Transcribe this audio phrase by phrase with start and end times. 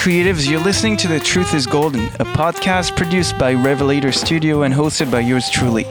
[0.00, 4.72] Creatives, you're listening to The Truth is Golden, a podcast produced by Revelator Studio and
[4.72, 5.84] hosted by yours truly.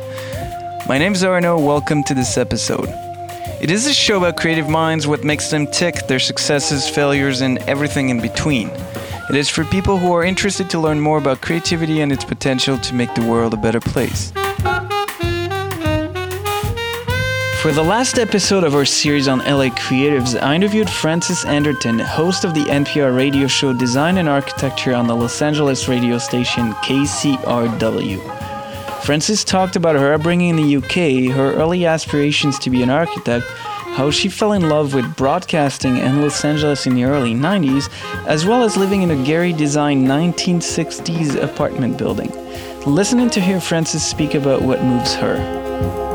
[0.88, 2.90] My name is Arno, welcome to this episode.
[3.62, 7.60] It is a show about creative minds, what makes them tick, their successes, failures, and
[7.70, 8.70] everything in between.
[9.30, 12.80] It is for people who are interested to learn more about creativity and its potential
[12.80, 14.34] to make the world a better place.
[17.62, 22.46] For the last episode of our series on LA creatives, I interviewed Frances Anderton, host
[22.46, 28.22] of the NPR radio show Design and Architecture on the Los Angeles radio station KCRW.
[29.04, 33.46] Frances talked about her upbringing in the UK, her early aspirations to be an architect,
[33.46, 37.90] how she fell in love with broadcasting in Los Angeles in the early 90s,
[38.26, 42.32] as well as living in a Gehry designed 1960s apartment building.
[42.86, 46.09] Listening to hear Frances speak about what moves her.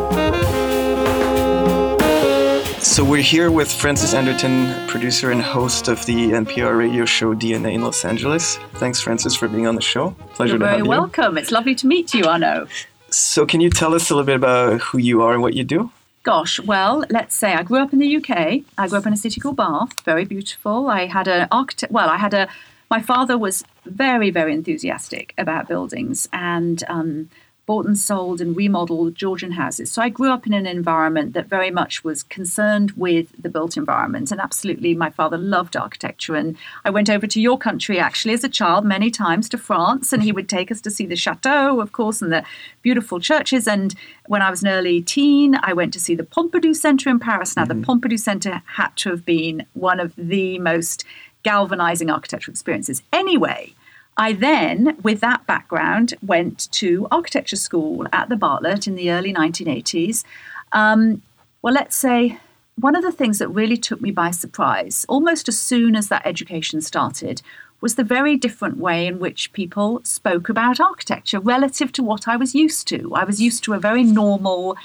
[2.95, 7.73] So we're here with Frances Anderton, producer and host of the NPR radio show DNA
[7.75, 8.57] in Los Angeles.
[8.75, 10.11] Thanks, Frances, for being on the show.
[10.35, 10.85] Pleasure You're to have you.
[10.85, 11.37] Very welcome.
[11.37, 12.69] It's lovely to meet you, Arno.
[13.11, 15.65] So, can you tell us a little bit about who you are and what you
[15.65, 15.91] do?
[16.23, 18.63] Gosh, well, let's say I grew up in the UK.
[18.79, 20.87] I grew up in a city called Bath, very beautiful.
[20.87, 22.49] I had an architect, well, I had a,
[22.93, 27.29] my father was very, very enthusiastic about buildings and um,
[27.67, 29.91] bought and sold and remodeled Georgian houses.
[29.91, 33.77] So I grew up in an environment that very much was concerned with the built
[33.77, 34.31] environment.
[34.31, 36.35] And absolutely, my father loved architecture.
[36.35, 40.13] And I went over to your country actually as a child many times to France,
[40.13, 42.45] and he would take us to see the chateau, of course, and the
[42.83, 43.67] beautiful churches.
[43.67, 43.95] And
[44.27, 47.57] when I was an early teen, I went to see the Pompidou Center in Paris.
[47.57, 47.81] Now, mm-hmm.
[47.81, 51.05] the Pompidou Center had to have been one of the most
[51.45, 53.03] galvanizing architectural experiences.
[53.13, 53.75] Anyway,
[54.17, 59.33] I then, with that background, went to architecture school at the Bartlett in the early
[59.33, 60.25] 1980s.
[60.73, 61.23] Um,
[61.63, 62.39] well, let's say
[62.77, 66.27] one of the things that really took me by surprise, almost as soon as that
[66.27, 67.43] education started,
[67.81, 72.37] was the very different way in which people spoke about architecture relative to what I
[72.37, 73.13] was used to.
[73.15, 74.77] I was used to a very normal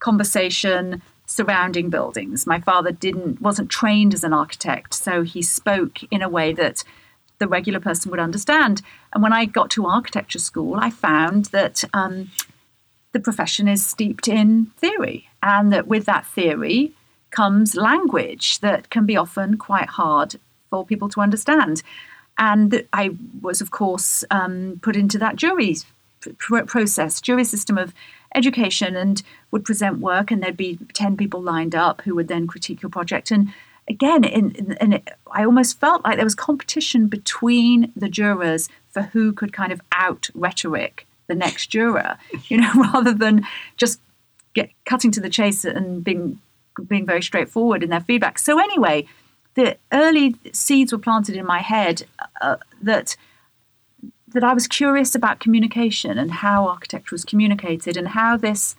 [0.00, 2.46] conversation surrounding buildings.
[2.46, 6.84] My father didn't wasn't trained as an architect, so he spoke in a way that
[7.42, 8.82] the regular person would understand.
[9.12, 12.30] And when I got to architecture school, I found that um,
[13.10, 16.92] the profession is steeped in theory, and that with that theory
[17.32, 20.36] comes language that can be often quite hard
[20.70, 21.82] for people to understand.
[22.38, 25.74] And I was, of course, um, put into that jury
[26.38, 27.92] process, jury system of
[28.36, 29.20] education, and
[29.50, 32.90] would present work, and there'd be 10 people lined up who would then critique your
[32.90, 33.32] project.
[33.32, 33.52] And
[33.88, 39.02] again, in, in, it, I almost felt like there was competition between the jurors for
[39.02, 44.00] who could kind of out rhetoric the next juror, you know, rather than just
[44.54, 46.38] get cutting to the chase and being
[46.88, 48.38] being very straightforward in their feedback.
[48.38, 49.06] So anyway,
[49.54, 52.04] the early seeds were planted in my head
[52.40, 53.16] uh, that
[54.28, 58.74] that I was curious about communication and how architecture was communicated and how this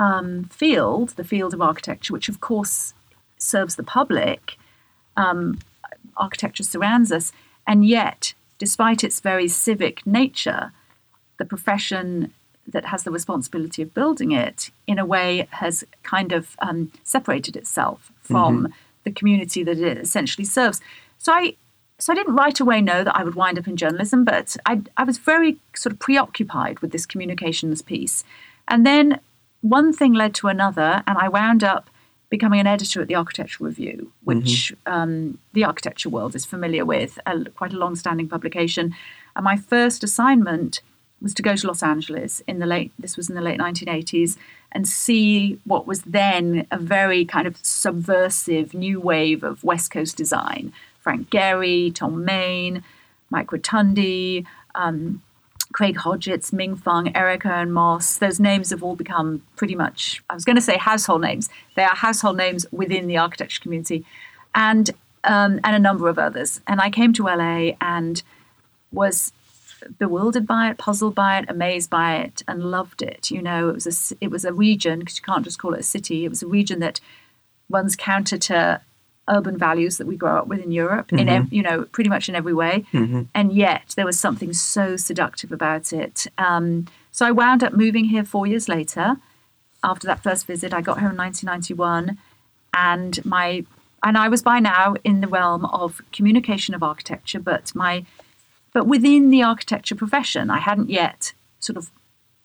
[0.00, 2.94] um, field, the field of architecture, which of course
[3.38, 4.56] serves the public,
[5.16, 5.58] um,
[6.16, 7.32] architecture surrounds us,
[7.66, 10.72] and yet, despite its very civic nature,
[11.38, 12.32] the profession
[12.66, 17.56] that has the responsibility of building it, in a way, has kind of um, separated
[17.56, 18.72] itself from mm-hmm.
[19.04, 20.80] the community that it essentially serves.
[21.18, 21.54] So I,
[21.98, 24.82] so I didn't right away know that I would wind up in journalism, but I,
[24.96, 28.22] I was very sort of preoccupied with this communications piece,
[28.66, 29.20] and then
[29.60, 31.90] one thing led to another, and I wound up
[32.30, 34.92] becoming an editor at the Architectural Review, which mm-hmm.
[34.92, 38.94] um, the architecture world is familiar with, a, quite a long-standing publication.
[39.34, 40.82] And my first assignment
[41.20, 42.92] was to go to Los Angeles in the late.
[42.98, 44.36] This was in the late 1980s,
[44.70, 50.16] and see what was then a very kind of subversive new wave of West Coast
[50.16, 50.72] design.
[51.00, 52.84] Frank Gehry, Thom Mayne,
[53.30, 54.44] Mike Rotondi,
[54.74, 55.22] um,
[55.72, 60.34] Craig Hodgetts, Ming Fung, Eric Owen Moss, those names have all become pretty much, I
[60.34, 61.50] was going to say household names.
[61.76, 64.04] They are household names within the architecture community
[64.54, 64.90] and,
[65.24, 66.60] um, and a number of others.
[66.66, 68.22] And I came to LA and
[68.92, 69.32] was
[69.98, 73.30] bewildered by it, puzzled by it, amazed by it, and loved it.
[73.30, 75.80] You know, it was a, it was a region, because you can't just call it
[75.80, 77.00] a city, it was a region that
[77.68, 78.80] runs counter to
[79.28, 81.18] urban values that we grow up with in Europe, mm-hmm.
[81.18, 82.84] in ev- you know, pretty much in every way.
[82.92, 83.22] Mm-hmm.
[83.34, 86.26] And yet there was something so seductive about it.
[86.38, 89.16] Um, so I wound up moving here four years later.
[89.84, 92.18] After that first visit, I got here in 1991,
[92.74, 93.64] and my
[94.02, 98.04] and I was by now in the realm of communication of architecture, but my
[98.72, 101.90] but within the architecture profession, I hadn't yet sort of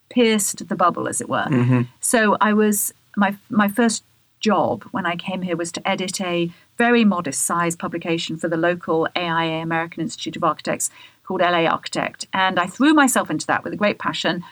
[0.10, 1.46] pierced the bubble, as it were.
[1.46, 1.82] Mm-hmm.
[2.00, 4.04] So I was my my first
[4.44, 8.58] job when I came here was to edit a very modest sized publication for the
[8.58, 10.92] local AIA American Institute of Architects
[11.24, 12.28] called LA Architect.
[12.34, 14.44] And I threw myself into that with a great passion.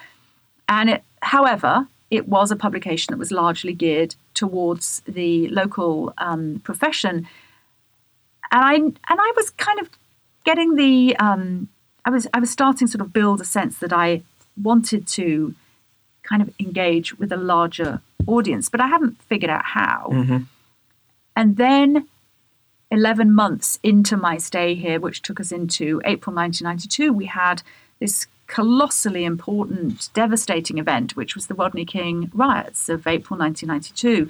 [0.68, 6.62] And it, however, it was a publication that was largely geared towards the local um,
[6.64, 7.28] profession.
[8.52, 9.90] And I and I was kind of
[10.46, 11.68] getting the um,
[12.06, 14.24] I was I was starting sort of build a sense that I
[14.62, 15.56] wanted to
[16.24, 20.10] kind of engage with a larger audience, but I haven't figured out how.
[20.12, 20.38] Mm-hmm.
[21.36, 22.08] And then
[22.92, 27.64] 11 months into my stay here, which took us into April 1992, we had
[28.00, 34.30] this colossally important, devastating event, which was the Rodney King riots of April 1992,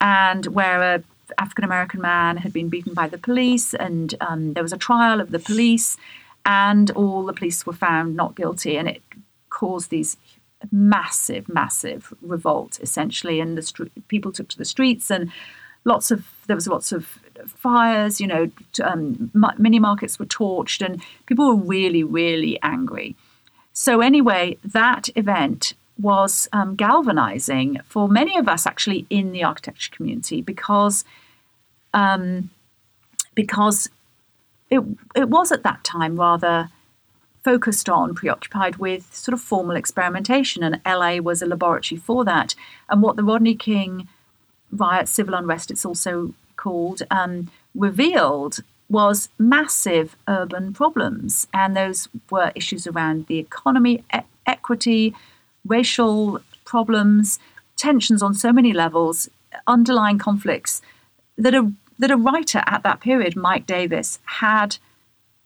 [0.00, 1.02] and where a
[1.38, 5.20] African American man had been beaten by the police, and um, there was a trial
[5.20, 5.96] of the police,
[6.44, 9.02] and all the police were found not guilty, and it
[9.48, 10.16] caused these
[10.70, 15.30] massive, massive revolt essentially, and the st- people took to the streets, and
[15.84, 18.20] lots of there was lots of fires.
[18.20, 18.50] You know,
[18.82, 23.16] um, mini markets were torched, and people were really, really angry.
[23.72, 29.90] So anyway, that event was um, galvanizing for many of us actually in the architecture
[29.94, 31.04] community because
[31.92, 32.50] um,
[33.34, 33.88] because
[34.70, 34.82] it
[35.14, 36.68] it was at that time rather
[37.44, 42.54] focused on, preoccupied with sort of formal experimentation, and LA was a laboratory for that.
[42.88, 44.08] And what the Rodney King
[44.72, 51.46] riot, civil unrest, it's also called, um, revealed was massive urban problems.
[51.52, 55.14] And those were issues around the economy, e- equity,
[55.66, 57.38] racial problems,
[57.76, 59.28] tensions on so many levels,
[59.66, 60.82] underlying conflicts
[61.36, 64.78] that a, that a writer at that period, Mike Davis, had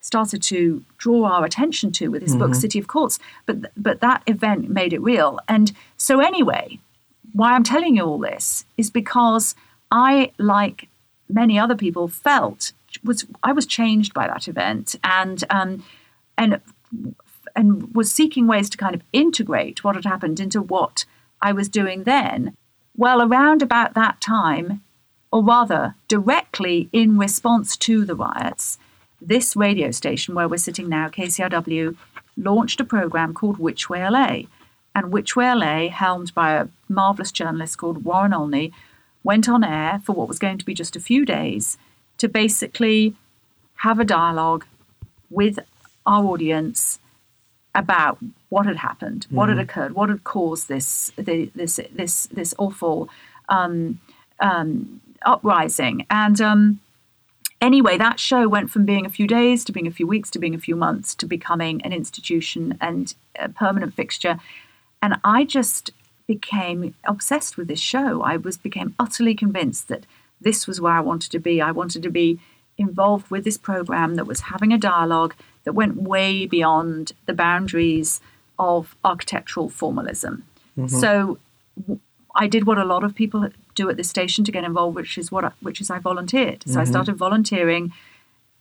[0.00, 2.40] started to draw our attention to with his mm-hmm.
[2.40, 3.18] book City of Quartz.
[3.46, 5.38] But, but that event made it real.
[5.48, 6.78] And so, anyway,
[7.32, 9.54] why I'm telling you all this is because
[9.90, 10.88] I, like
[11.28, 12.72] many other people, felt
[13.04, 15.84] was I was changed by that event and um,
[16.36, 16.60] and
[17.54, 21.04] and was seeking ways to kind of integrate what had happened into what
[21.40, 22.56] I was doing then.
[22.96, 24.82] Well, around about that time,
[25.32, 28.78] or rather directly in response to the riots,
[29.20, 31.96] this radio station where we're sitting now, KCRW,
[32.36, 34.42] launched a program called Which Way LA.
[34.94, 38.72] And Which Way LA, helmed by a marvelous journalist called Warren Olney,
[39.22, 41.76] went on air for what was going to be just a few days
[42.18, 43.14] to basically
[43.76, 44.64] have a dialogue
[45.30, 45.58] with
[46.06, 46.98] our audience
[47.74, 48.18] about
[48.48, 49.36] what had happened, mm-hmm.
[49.36, 49.62] what had mm-hmm.
[49.62, 53.08] occurred, what had caused this the, this this this awful
[53.48, 54.00] um,
[54.40, 56.06] um, uprising.
[56.10, 56.80] And um,
[57.60, 60.38] anyway, that show went from being a few days to being a few weeks to
[60.38, 64.38] being a few months to becoming an institution and a permanent fixture.
[65.02, 65.90] And I just
[66.26, 68.22] became obsessed with this show.
[68.22, 70.06] I was became utterly convinced that
[70.40, 71.60] this was where I wanted to be.
[71.60, 72.38] I wanted to be
[72.76, 75.34] involved with this program that was having a dialogue
[75.64, 78.20] that went way beyond the boundaries
[78.58, 80.44] of architectural formalism.
[80.76, 80.86] Mm-hmm.
[80.86, 81.38] So
[82.34, 85.16] I did what a lot of people do at this station to get involved, which
[85.16, 86.62] is what I, which is I volunteered.
[86.64, 86.80] So mm-hmm.
[86.80, 87.92] I started volunteering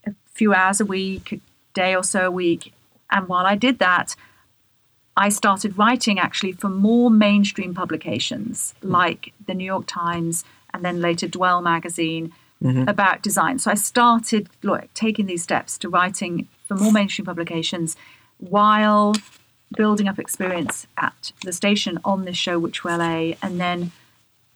[0.06, 1.40] a few hours a week, a
[1.74, 2.72] day or so a week,
[3.10, 4.16] and while I did that,
[5.16, 8.92] I started writing actually for more mainstream publications mm-hmm.
[8.92, 12.32] like the New York Times and then later Dwell magazine
[12.62, 12.88] mm-hmm.
[12.88, 13.58] about design.
[13.58, 17.96] So I started look, taking these steps to writing for more mainstream publications
[18.38, 19.14] while
[19.76, 23.92] building up experience at the station on this show, Which Way A, and then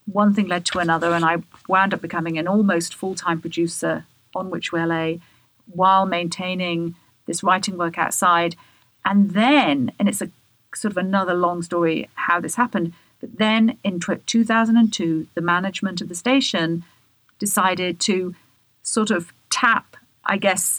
[0.06, 4.06] one thing led to another, and I wound up becoming an almost full time producer
[4.34, 5.12] on Which Way LA
[5.66, 6.94] while maintaining
[7.26, 8.56] this writing work outside.
[9.04, 10.30] And then, and it's a
[10.74, 16.08] sort of another long story how this happened, but then in 2002, the management of
[16.08, 16.84] the station
[17.38, 18.34] decided to
[18.82, 20.78] sort of tap, I guess,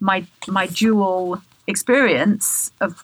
[0.00, 3.02] my my dual experience of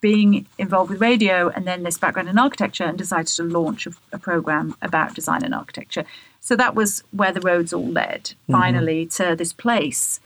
[0.00, 3.92] being involved with radio and then this background in architecture and decided to launch a,
[4.12, 6.04] a program about design and architecture.
[6.40, 8.52] So that was where the roads all led mm-hmm.
[8.52, 10.20] finally to this place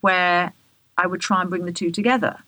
[0.00, 0.52] where
[0.96, 2.38] I would try and bring the two together.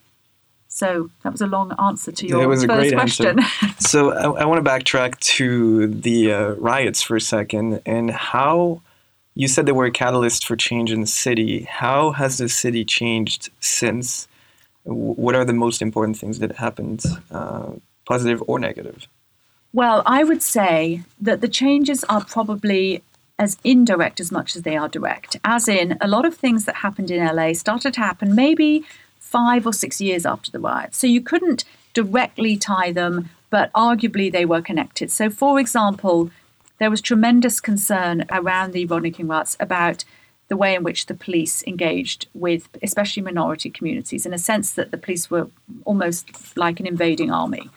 [0.68, 3.40] So that was a long answer to your first question.
[3.78, 8.82] so I, I, want to backtrack to the uh, riots for a second and how
[9.34, 11.62] you said they were a catalyst for change in the city.
[11.62, 14.28] How has the city changed since?
[14.86, 17.72] What are the most important things that happened, uh,
[18.06, 19.08] positive or negative?
[19.72, 23.02] Well, I would say that the changes are probably
[23.38, 25.36] as indirect as much as they are direct.
[25.44, 28.84] As in, a lot of things that happened in LA started to happen maybe
[29.18, 30.94] five or six years after the riot.
[30.94, 35.10] So you couldn't directly tie them, but arguably they were connected.
[35.10, 36.30] So, for example,
[36.78, 40.04] there was tremendous concern around the Rodney King riots about
[40.48, 44.90] the way in which the police engaged with especially minority communities in a sense that
[44.90, 45.48] the police were
[45.84, 47.68] almost like an invading army.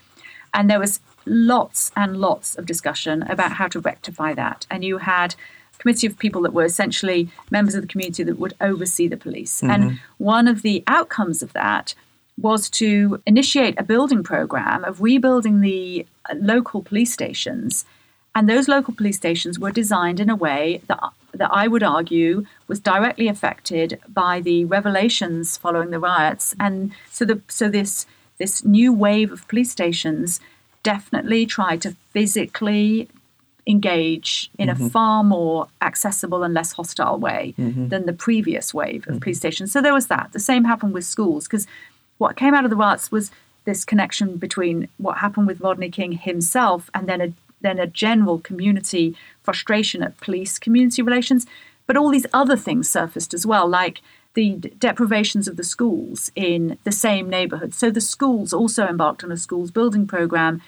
[0.53, 4.65] And there was lots and lots of discussion about how to rectify that.
[4.69, 5.35] And you had
[5.75, 9.17] a committee of people that were essentially members of the community that would oversee the
[9.17, 9.61] police.
[9.61, 9.71] Mm-hmm.
[9.71, 11.95] And one of the outcomes of that
[12.39, 17.85] was to initiate a building program of rebuilding the local police stations.
[18.33, 21.09] And those local police stations were designed in a way that,
[21.39, 26.55] that I would argue was directly affected by the revelations following the riots.
[26.59, 28.05] And so, the, so this,
[28.37, 30.39] this new wave of police stations
[30.83, 33.09] definitely tried to physically
[33.67, 34.85] engage in mm-hmm.
[34.85, 37.87] a far more accessible and less hostile way mm-hmm.
[37.87, 39.19] than the previous wave of mm-hmm.
[39.19, 39.71] police stations.
[39.71, 40.29] So there was that.
[40.31, 41.67] The same happened with schools because
[42.17, 43.31] what came out of the riots was
[43.65, 48.39] this connection between what happened with Rodney King himself and then a then a general
[48.39, 51.45] community frustration at police community relations.
[51.87, 54.01] But all these other things surfaced as well, like
[54.35, 57.73] the deprivations of the schools in the same neighborhood.
[57.73, 60.61] So the schools also embarked on a schools building program.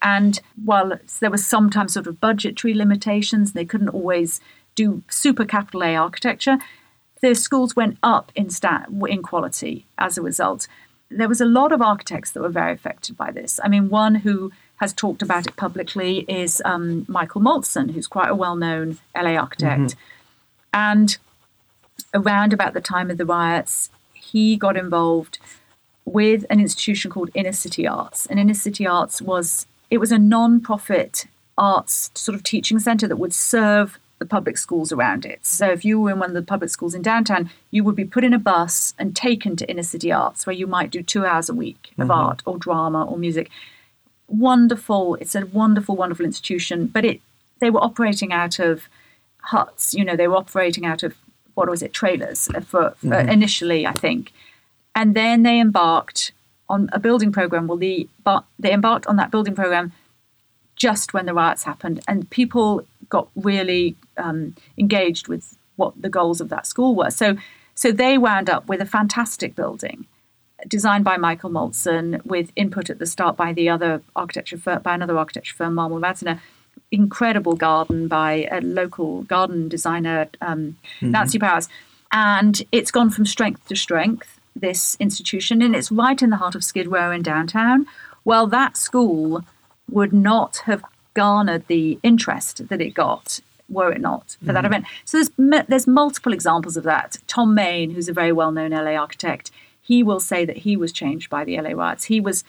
[0.00, 4.40] And while there was sometimes sort of budgetary limitations, they couldn't always
[4.76, 6.58] do super capital A architecture,
[7.20, 10.68] the schools went up in stat in quality as a result
[11.10, 13.58] there was a lot of architects that were very affected by this.
[13.62, 18.30] I mean, one who has talked about it publicly is um, Michael Maltzan, who's quite
[18.30, 19.80] a well-known LA architect.
[19.80, 19.98] Mm-hmm.
[20.72, 21.18] And
[22.14, 25.38] around about the time of the riots, he got involved
[26.04, 28.26] with an institution called Inner City Arts.
[28.26, 33.16] And Inner City Arts was it was a non-profit arts sort of teaching center that
[33.16, 35.44] would serve the public schools around it.
[35.46, 38.04] So if you were in one of the public schools in downtown, you would be
[38.04, 41.24] put in a bus and taken to inner city arts, where you might do two
[41.24, 42.10] hours a week of mm-hmm.
[42.10, 43.50] art or drama or music.
[44.28, 45.16] Wonderful.
[45.16, 46.86] It's a wonderful, wonderful institution.
[46.86, 47.20] But it
[47.60, 48.88] they were operating out of
[49.42, 49.94] huts.
[49.94, 51.16] You know, they were operating out of
[51.54, 52.60] what was it, trailers for,
[52.92, 53.28] for mm-hmm.
[53.28, 54.32] initially, I think,
[54.94, 56.32] and then they embarked
[56.68, 57.66] on a building program.
[57.66, 59.92] Well, the but they embarked on that building program
[60.76, 66.40] just when the riots happened, and people got really um, engaged with what the goals
[66.40, 67.10] of that school were.
[67.10, 67.36] So,
[67.74, 70.06] so they wound up with a fantastic building
[70.66, 74.94] designed by Michael Maltzan with input at the start by the other architecture firm, by
[74.94, 76.40] another architecture firm, Marmol Radziner.
[76.90, 81.10] Incredible garden by a local garden designer, um, mm-hmm.
[81.10, 81.68] Nancy Powers,
[82.12, 84.40] and it's gone from strength to strength.
[84.56, 87.86] This institution, and it's right in the heart of Skid Row in downtown.
[88.24, 89.44] Well, that school
[89.90, 90.82] would not have
[91.14, 94.54] garnered the interest that it got were it not for mm-hmm.
[94.54, 94.84] that event.
[95.04, 97.16] So there's there's multiple examples of that.
[97.26, 99.50] Thom Mayne, who's a very well-known LA architect,
[99.88, 102.04] he will say that he was changed by the LA riots.
[102.04, 102.44] He was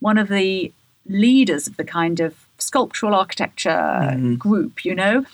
[0.00, 0.72] one of the
[1.06, 4.34] leaders of the kind of sculptural architecture mm-hmm.
[4.34, 5.24] group, you know,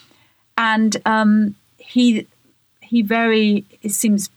[0.56, 2.26] and um, he
[2.80, 4.30] he very it seems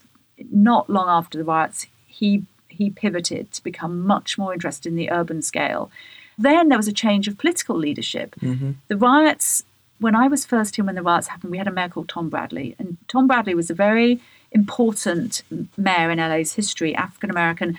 [0.52, 5.12] not long after the riots he he pivoted to become much more interested in the
[5.12, 5.92] urban scale
[6.38, 8.36] then there was a change of political leadership.
[8.42, 8.72] Mm-hmm.
[8.88, 9.64] The riots,
[10.00, 12.30] when I was first here when the riots happened, we had a mayor called Tom
[12.30, 12.76] Bradley.
[12.80, 14.20] And Tom Bradley was a very
[14.52, 15.44] important
[15.78, 17.78] mayor in LA's history, African American.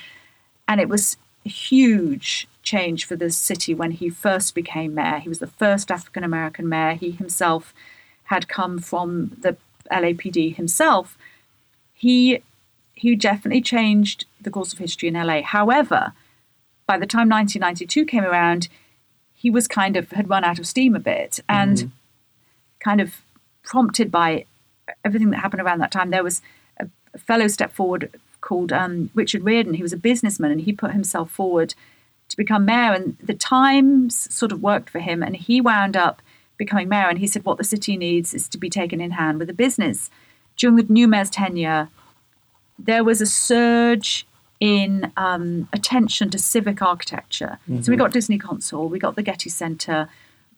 [0.67, 5.19] And it was a huge change for the city when he first became mayor.
[5.19, 6.95] He was the first African American mayor.
[6.95, 7.75] He himself
[8.25, 9.57] had come from the
[9.91, 11.19] LAPD himself.
[11.93, 12.43] He
[12.95, 15.43] he definitely changed the course of history in LA.
[15.43, 16.13] However,
[16.87, 18.69] by the time 1992 came around,
[19.35, 21.89] he was kind of had run out of steam a bit and mm-hmm.
[22.81, 23.23] kind of
[23.65, 24.45] prompted by
[25.05, 26.11] everything that happened around that time.
[26.11, 26.43] There was
[27.15, 29.75] a, fellow step forward called um, Richard Riordan.
[29.75, 31.75] He was a businessman and he put himself forward
[32.29, 32.93] to become mayor.
[32.93, 36.23] And the Times sort of worked for him and he wound up
[36.57, 37.09] becoming mayor.
[37.09, 39.55] And he said, What the city needs is to be taken in hand with a
[39.55, 40.11] business.
[40.57, 41.89] During the new mayor's tenure,
[42.79, 44.27] there was a surge
[44.61, 47.59] in um, attention to civic architecture.
[47.63, 47.83] Mm-hmm.
[47.83, 48.05] So we mm-hmm.
[48.05, 50.09] got Disney Concert Hall, we got the Getty Center.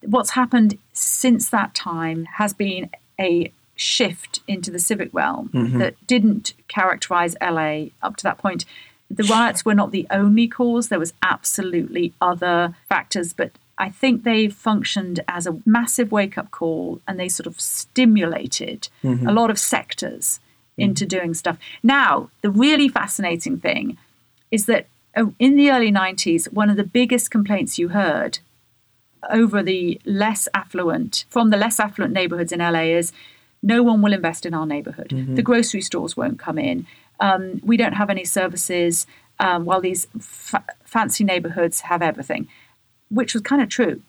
[0.03, 5.79] What's happened since that time has been a shift into the civic realm mm-hmm.
[5.79, 8.65] that didn't characterize LA up to that point.
[9.11, 14.23] The riots were not the only cause, there was absolutely other factors, but I think
[14.23, 19.27] they functioned as a massive wake up call and they sort of stimulated mm-hmm.
[19.27, 20.41] a lot of sectors
[20.77, 21.59] into doing stuff.
[21.83, 23.97] Now, the really fascinating thing
[24.51, 28.39] is that uh, in the early 90s, one of the biggest complaints you heard
[29.31, 33.13] over the less affluent, from the less affluent neighborhoods in LA is
[33.65, 35.09] no one will invest in our neighborhood.
[35.09, 35.35] Mm-hmm.
[35.37, 36.87] The grocery stores won't come in.
[37.19, 39.07] Um, we don't have any services,
[39.41, 42.47] um, while these fa- fancy neighborhoods have everything,
[43.09, 44.03] which was kind of true.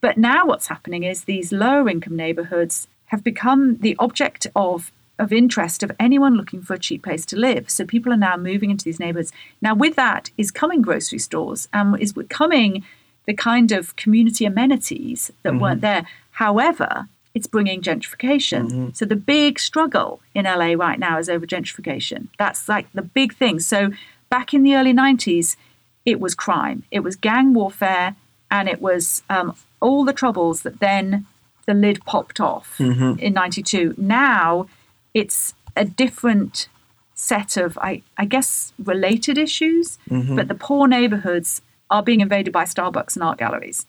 [0.00, 5.34] But now what's happening is these lower income neighborhoods have become the object of of
[5.34, 7.68] interest of anyone looking for a cheap place to live.
[7.68, 9.32] So people are now moving into these neighborhoods.
[9.60, 12.82] Now with that is coming grocery stores and is coming
[13.26, 15.60] the kind of community amenities that mm-hmm.
[15.60, 16.06] weren't there.
[16.30, 18.70] However, it's bringing gentrification.
[18.70, 18.88] Mm-hmm.
[18.92, 22.28] So the big struggle in LA right now is over gentrification.
[22.38, 23.60] That's like the big thing.
[23.60, 23.90] So
[24.30, 25.56] back in the early 90s,
[26.04, 28.16] it was crime, it was gang warfare,
[28.50, 31.26] and it was um, all the troubles that then
[31.66, 33.18] the lid popped off mm-hmm.
[33.18, 33.94] in 92.
[33.96, 34.66] Now
[35.14, 36.68] it's a different
[37.14, 40.36] set of, I, I guess, related issues, mm-hmm.
[40.36, 41.60] but the poor neighborhoods
[41.90, 43.86] are being invaded by Starbucks and art galleries.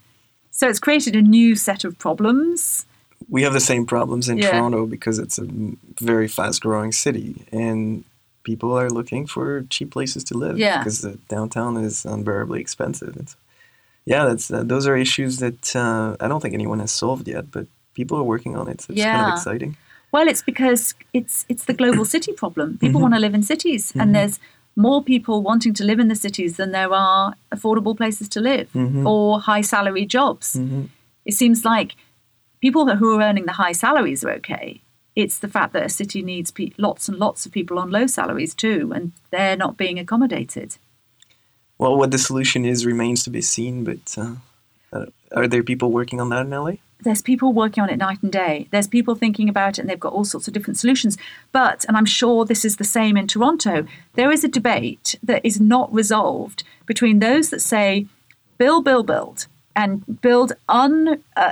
[0.51, 2.85] So it's created a new set of problems.
[3.29, 4.51] We have the same problems in yeah.
[4.51, 5.47] Toronto because it's a
[5.99, 8.03] very fast growing city and
[8.43, 10.79] people are looking for cheap places to live yeah.
[10.79, 13.15] because the downtown is unbearably expensive.
[13.17, 13.35] It's,
[14.05, 17.51] yeah, that's uh, those are issues that uh, I don't think anyone has solved yet,
[17.51, 18.81] but people are working on it.
[18.81, 19.15] So it's yeah.
[19.15, 19.77] kind of exciting.
[20.11, 22.77] Well, it's because it's it's the global city problem.
[22.77, 23.01] People mm-hmm.
[23.01, 24.01] want to live in cities, mm-hmm.
[24.01, 24.39] and there's
[24.75, 28.71] more people wanting to live in the cities than there are affordable places to live
[28.73, 29.05] mm-hmm.
[29.05, 30.55] or high salary jobs.
[30.55, 30.85] Mm-hmm.
[31.25, 31.95] It seems like
[32.61, 34.81] people who are earning the high salaries are okay.
[35.15, 38.07] It's the fact that a city needs pe- lots and lots of people on low
[38.07, 40.77] salaries too, and they're not being accommodated.
[41.77, 46.21] Well, what the solution is remains to be seen, but uh, are there people working
[46.21, 46.73] on that in LA?
[47.03, 48.67] there's people working on it night and day.
[48.71, 51.17] There's people thinking about it and they've got all sorts of different solutions.
[51.51, 55.45] But, and I'm sure this is the same in Toronto, there is a debate that
[55.45, 58.07] is not resolved between those that say,
[58.57, 61.51] build, build, build, and build un, uh,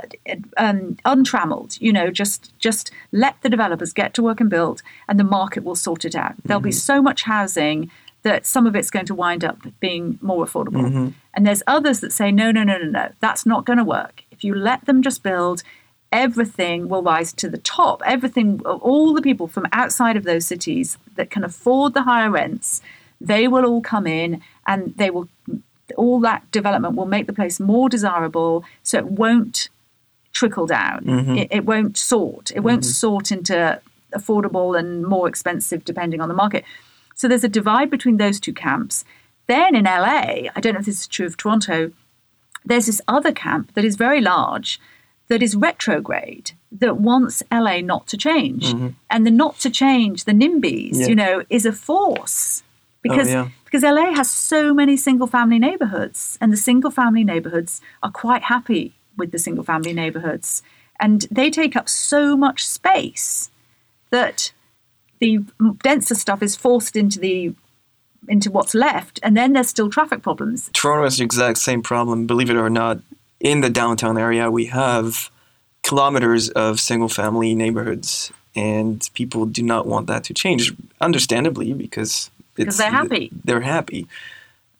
[0.56, 5.18] um, untrammeled, you know, just, just let the developers get to work and build and
[5.18, 6.34] the market will sort it out.
[6.44, 6.68] There'll mm-hmm.
[6.68, 7.90] be so much housing
[8.22, 10.84] that some of it's going to wind up being more affordable.
[10.84, 11.08] Mm-hmm.
[11.32, 14.24] And there's others that say, no, no, no, no, no, that's not going to work
[14.40, 15.62] if you let them just build,
[16.10, 18.00] everything will rise to the top.
[18.06, 22.80] Everything, all the people from outside of those cities that can afford the higher rents,
[23.20, 25.28] they will all come in and they will,
[25.96, 29.68] all that development will make the place more desirable so it won't
[30.32, 31.04] trickle down.
[31.04, 31.36] Mm-hmm.
[31.36, 32.50] It, it, won't sort.
[32.50, 32.64] It mm-hmm.
[32.64, 33.80] won't sort into
[34.12, 36.64] affordable and more expensive depending on the market.
[37.14, 39.04] So there's a divide between those two camps.
[39.46, 41.92] Then in LA, I don't know if this is true of Toronto,
[42.64, 44.80] there's this other camp that is very large
[45.28, 48.72] that is retrograde that wants LA not to change.
[48.72, 48.88] Mm-hmm.
[49.10, 51.06] And the not to change, the NIMBYs, yeah.
[51.06, 52.62] you know, is a force.
[53.00, 53.48] Oh, because oh, yeah.
[53.64, 58.42] because LA has so many single family neighborhoods and the single family neighborhoods are quite
[58.42, 60.62] happy with the single family neighborhoods
[61.00, 63.50] and they take up so much space
[64.10, 64.52] that
[65.18, 65.44] the
[65.82, 67.54] denser stuff is forced into the
[68.28, 70.70] into what's left, and then there's still traffic problems.
[70.74, 73.00] Toronto has the exact same problem, believe it or not.
[73.40, 75.30] In the downtown area, we have
[75.82, 82.30] kilometers of single family neighborhoods, and people do not want that to change, understandably, because
[82.64, 83.30] because they're happy.
[83.44, 84.06] They're happy.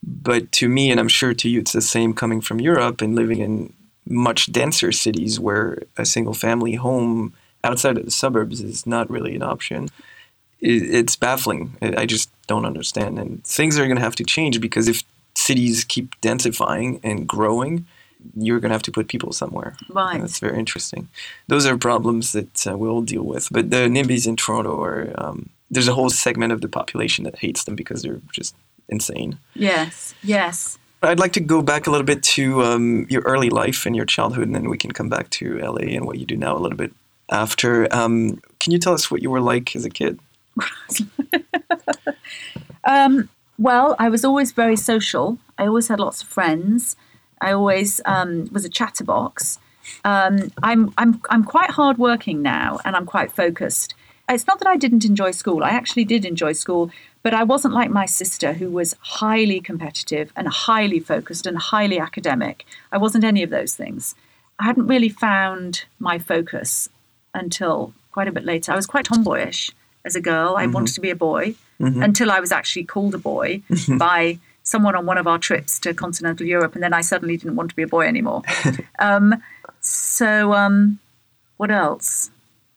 [0.03, 3.15] But to me, and I'm sure to you, it's the same coming from Europe and
[3.15, 3.73] living in
[4.09, 9.35] much denser cities where a single family home outside of the suburbs is not really
[9.35, 9.89] an option
[10.61, 11.77] it's baffling.
[11.81, 13.19] I just don't understand.
[13.19, 15.03] And things are going to have to change because if
[15.35, 17.87] cities keep densifying and growing,
[18.37, 19.77] you're going to have to put people somewhere.
[19.89, 20.21] Right.
[20.21, 21.09] that's very interesting.
[21.47, 23.49] Those are problems that uh, we'll deal with.
[23.51, 27.39] But the NIMBYs in Toronto are, um, there's a whole segment of the population that
[27.39, 28.55] hates them because they're just
[28.89, 29.39] insane.
[29.55, 30.79] Yes, yes.
[31.03, 34.05] I'd like to go back a little bit to um, your early life and your
[34.05, 36.59] childhood, and then we can come back to LA and what you do now a
[36.59, 36.93] little bit
[37.31, 37.93] after.
[37.95, 40.19] Um, can you tell us what you were like as a kid?
[42.85, 45.39] um, well, I was always very social.
[45.57, 46.97] I always had lots of friends.
[47.41, 49.59] I always um, was a chatterbox.
[50.05, 53.95] Um, I'm I'm I'm quite hardworking now, and I'm quite focused.
[54.31, 55.65] It's not that I didn't enjoy school.
[55.65, 56.91] I actually did enjoy school,
[57.23, 61.99] but I wasn't like my sister, who was highly competitive and highly focused and highly
[61.99, 62.65] academic.
[62.93, 64.15] I wasn't any of those things.
[64.59, 66.89] I hadn't really found my focus
[67.35, 68.73] until quite a bit later.
[68.73, 69.71] I was quite tomboyish
[70.05, 70.57] as a girl.
[70.57, 70.73] I mm-hmm.
[70.73, 72.03] wanted to be a boy mm-hmm.
[72.03, 73.63] until I was actually called a boy
[73.99, 77.57] by someone on one of our trips to continental Europe, and then I suddenly didn't
[77.57, 78.43] want to be a boy anymore.
[78.99, 79.43] um,
[79.81, 80.99] so, um,
[81.57, 82.31] what else?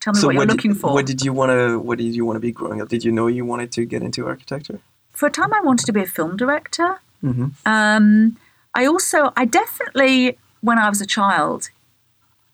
[0.03, 0.91] Tell me so what, you're looking for.
[0.91, 1.79] What did you want to?
[1.79, 2.89] What did you want to be growing up?
[2.89, 4.81] Did you know you wanted to get into architecture?
[5.13, 6.99] For a time, I wanted to be a film director.
[7.23, 7.47] Mm-hmm.
[7.65, 8.37] Um,
[8.75, 11.69] I also, I definitely, when I was a child,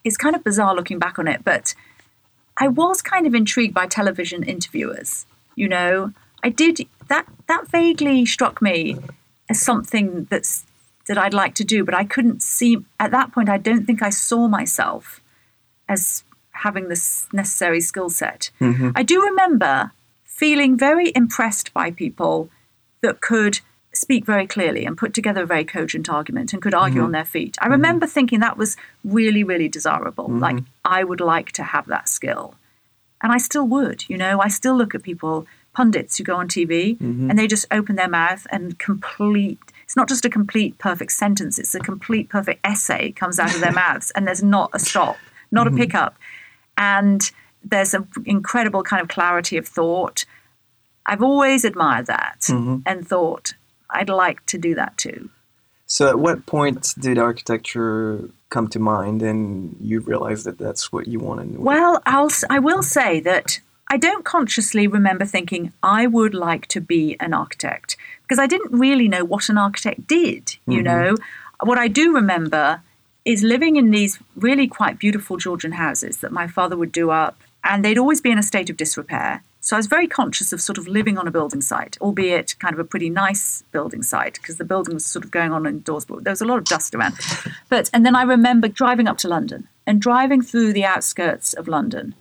[0.03, 1.73] it's kind of bizarre looking back on it, but
[2.57, 5.25] I was kind of intrigued by television interviewers.
[5.55, 7.25] You know, I did that.
[7.47, 8.99] That vaguely struck me
[9.49, 10.65] as something that's
[11.07, 13.49] that I'd like to do, but I couldn't see at that point.
[13.49, 15.19] I don't think I saw myself
[15.87, 16.23] as
[16.59, 18.51] having this necessary skill set.
[18.59, 18.91] Mm-hmm.
[18.95, 19.91] I do remember
[20.23, 22.49] feeling very impressed by people
[23.01, 23.59] that could
[23.93, 27.05] speak very clearly and put together a very cogent argument and could argue mm-hmm.
[27.05, 27.57] on their feet.
[27.59, 27.71] I mm-hmm.
[27.73, 30.25] remember thinking that was really, really desirable.
[30.25, 30.39] Mm-hmm.
[30.39, 32.55] Like, I would like to have that skill.
[33.21, 36.47] And I still would, you know, I still look at people, pundits who go on
[36.47, 39.59] TV, and they just open their mouth and complete.
[39.83, 43.59] It's not just a complete perfect sentence, it's a complete perfect essay comes out of
[43.59, 45.17] their mouths, and there's not a stop,
[45.51, 46.15] not a pickup.
[46.79, 47.29] And
[47.63, 50.25] there's an incredible kind of clarity of thought.
[51.05, 52.77] I've always admired that mm-hmm.
[52.85, 53.53] and thought,
[53.89, 55.29] I'd like to do that too.
[55.85, 61.07] So, at what point did architecture come to mind, and you realized that that's what
[61.07, 61.57] you wanted?
[61.57, 66.81] Well, I'll, I will say that I don't consciously remember thinking I would like to
[66.81, 70.57] be an architect because I didn't really know what an architect did.
[70.67, 70.83] You mm-hmm.
[70.83, 71.15] know,
[71.63, 72.81] what I do remember
[73.25, 77.37] is living in these really quite beautiful Georgian houses that my father would do up,
[77.63, 79.43] and they'd always be in a state of disrepair.
[79.61, 82.73] So I was very conscious of sort of living on a building site, albeit kind
[82.73, 86.05] of a pretty nice building site because the building was sort of going on indoors,
[86.05, 87.15] but there was a lot of dust around.
[87.69, 91.67] But and then I remember driving up to London and driving through the outskirts of
[91.67, 92.15] London,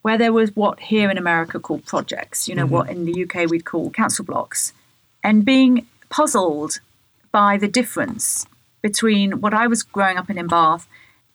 [0.00, 2.74] where there was what here in America called projects, you know, mm-hmm.
[2.74, 4.72] what in the UK we'd call council blocks,
[5.22, 6.80] and being puzzled
[7.30, 8.46] by the difference
[8.82, 10.86] between what I was growing up in in Bath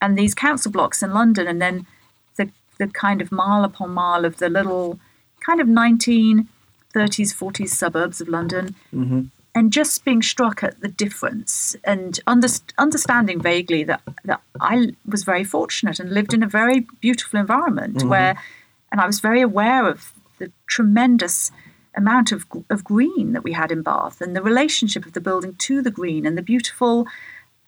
[0.02, 1.88] and these council blocks in London, and then
[2.36, 5.00] the the kind of mile upon mile of the little
[5.48, 6.46] kind of 1930s,
[6.94, 9.22] 40s suburbs of London, mm-hmm.
[9.56, 15.24] and just being struck at the difference and under, understanding vaguely that, that I was
[15.24, 18.10] very fortunate and lived in a very beautiful environment mm-hmm.
[18.10, 18.44] where,
[18.92, 21.52] and I was very aware of the tremendous
[21.96, 25.56] amount of, of green that we had in Bath and the relationship of the building
[25.56, 27.08] to the green and the beautiful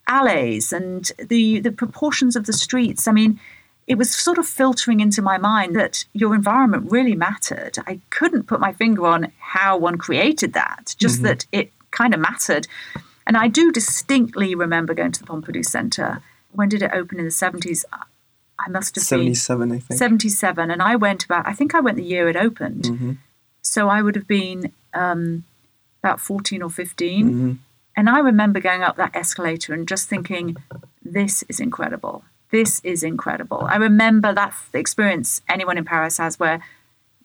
[0.09, 3.07] alleys and the the proportions of the streets.
[3.07, 3.39] I mean,
[3.87, 7.77] it was sort of filtering into my mind that your environment really mattered.
[7.87, 11.25] I couldn't put my finger on how one created that, just mm-hmm.
[11.25, 12.67] that it kind of mattered.
[13.25, 16.21] And I do distinctly remember going to the Pompidou Centre.
[16.51, 17.83] When did it open in the 70s?
[18.59, 19.97] I must have been 77, I think.
[19.97, 23.11] 77 and i went about i think i went the year it opened mm-hmm.
[23.61, 25.45] so i would have been um,
[26.03, 27.53] about 14 or 15 mm-hmm.
[27.99, 30.55] And i remember going up that escalator and just thinking
[31.03, 32.23] this is incredible.
[32.51, 33.61] This is incredible.
[33.69, 36.61] I remember that experience anyone in paris has where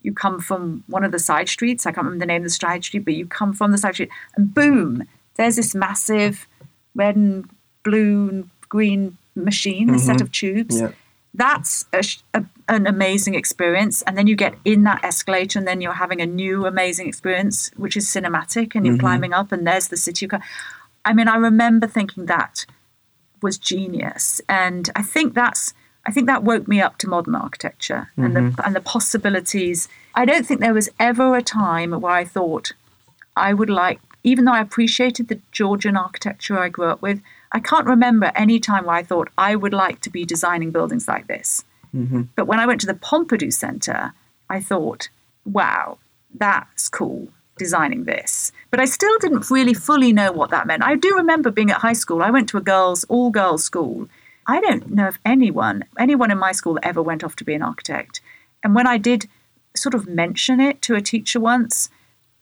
[0.03, 2.51] you come from one of the side streets i can't remember the name of the
[2.51, 5.05] side street but you come from the side street and boom
[5.37, 6.47] there's this massive
[6.95, 7.49] red and
[7.85, 10.25] blue and green machine this set mm-hmm.
[10.25, 10.81] of tubes.
[10.81, 10.93] Yeah.
[11.35, 14.03] That's a, a, an amazing experience.
[14.03, 17.71] And then you get in that escalator, and then you're having a new amazing experience,
[17.77, 19.01] which is cinematic, and you're mm-hmm.
[19.01, 20.29] climbing up, and there's the city.
[21.05, 22.67] I mean, I remember thinking that
[23.43, 25.75] was genius, and I think that's.
[26.07, 28.61] I think that woke me up to modern architecture and the mm-hmm.
[28.63, 29.89] and the possibilities.
[30.15, 32.73] I don't think there was ever a time where I thought
[33.37, 37.21] I would like, even though I appreciated the Georgian architecture I grew up with,
[37.55, 41.07] I can't remember any time where I thought I would like to be designing buildings
[41.09, 41.65] like this.
[41.95, 42.23] Mm-hmm.
[42.35, 44.13] But when I went to the Pompidou Centre,
[44.51, 45.09] I thought,
[45.45, 45.99] wow,
[46.35, 48.51] that's cool designing this.
[48.71, 50.83] But I still didn't really fully know what that meant.
[50.83, 52.23] I do remember being at high school.
[52.23, 54.09] I went to a girls, all girls school.
[54.47, 57.63] I don't know if anyone, anyone in my school ever went off to be an
[57.63, 58.21] architect.
[58.63, 59.29] And when I did
[59.77, 61.89] sort of mention it to a teacher once,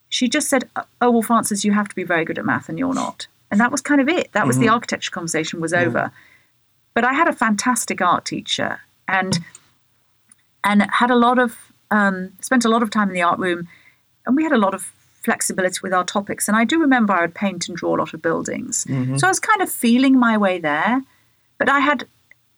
[0.08, 0.68] she just said,
[1.00, 3.60] "Oh well, Frances, you have to be very good at math, and you're not." And
[3.60, 4.32] that was kind of it.
[4.32, 4.74] That was the mm-hmm.
[4.74, 6.10] architecture conversation was over.
[6.94, 9.38] But I had a fantastic art teacher, and
[10.64, 11.58] and had a lot of
[11.90, 13.68] um, spent a lot of time in the art room,
[14.24, 16.48] and we had a lot of flexibility with our topics.
[16.48, 19.18] And I do remember I would paint and draw a lot of buildings, mm-hmm.
[19.18, 21.02] so I was kind of feeling my way there,
[21.58, 22.08] but I had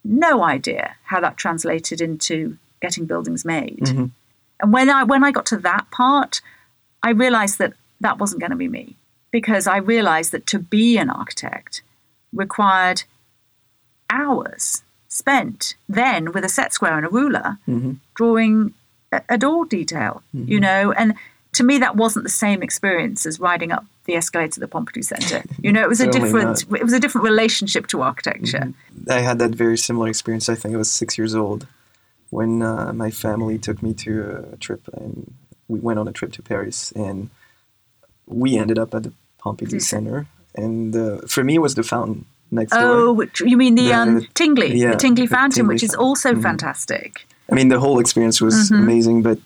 [0.05, 3.81] no idea how that translated into getting buildings made.
[3.83, 4.07] Mm-hmm.
[4.61, 6.41] And when I when I got to that part,
[7.03, 8.97] I realized that that wasn't going to be me
[9.35, 11.83] because I realized that to be an architect
[12.33, 13.03] required
[14.09, 17.95] hours spent then with a set square and a ruler mm-hmm.
[18.15, 18.75] drawing
[19.11, 20.59] a, a door detail, you mm-hmm.
[20.61, 21.15] know, and
[21.55, 25.03] to me that wasn't the same experience as riding up the escalator at the Pompidou
[25.03, 25.43] Centre.
[25.61, 28.67] You know, it was a different it was a different relationship to architecture.
[28.69, 29.11] Mm-hmm.
[29.11, 30.49] I had that very similar experience.
[30.49, 31.67] I think I was six years old
[32.31, 35.35] when uh, my family took me to a trip, and
[35.67, 37.31] we went on a trip to Paris, and
[38.27, 39.13] we ended up at the
[39.45, 40.27] Pompidou Center.
[40.55, 42.81] And uh, for me, it was the fountain next door.
[42.83, 45.83] Oh, which, you mean the The- um, Tinguely, yeah, the Tinguely the Fountain, Tinguely which
[45.83, 47.27] is also fantastic.
[47.51, 48.83] I mean, the whole experience was Mm-hmm.
[48.83, 49.39] amazing, but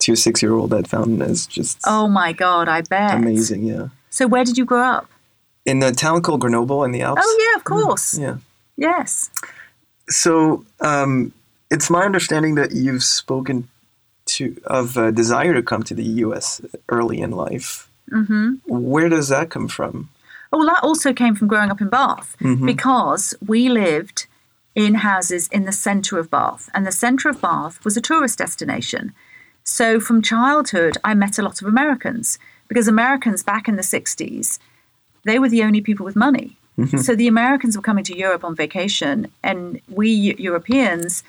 [0.00, 3.14] to a six-year-old, that fountain is just Oh my God, I bet.
[3.14, 3.62] amazing.
[3.62, 3.88] Yeah.
[4.10, 5.06] So where did you grow up?
[5.64, 7.22] in the town called Grenoble in the Alps.
[7.24, 8.18] Oh yeah, of course.
[8.18, 8.38] Yeah.
[8.76, 9.30] Yes.
[10.08, 11.32] So um,
[11.70, 13.68] it's my understanding that you've spoken
[14.26, 16.60] to of a desire to come to the U.S.
[16.88, 17.88] early in life.
[18.12, 20.08] Hmm Where does that come from?
[20.52, 22.66] Well, that also came from growing up in Bath Mhm.
[22.66, 24.26] because we lived
[24.74, 28.38] in houses in the centre of Bath, and the centre of Bath was a tourist
[28.38, 29.12] destination.
[29.64, 34.58] So from childhood, I met a lot of Americans because Americans back in the 60s,
[35.24, 36.56] they were the only people with money.
[37.06, 41.22] So the Americans were coming to Europe on vacation, and we Europeans,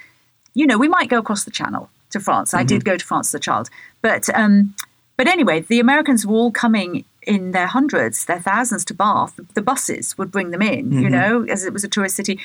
[0.56, 2.54] you know, we might go across the channel to France.
[2.54, 3.70] I did go to France as a child,
[4.02, 4.74] but um,
[5.18, 9.40] but anyway, the Americans were all coming in their hundreds, their thousands to Bath.
[9.54, 11.12] The buses would bring them in, you mm-hmm.
[11.12, 12.40] know, as it was a tourist city,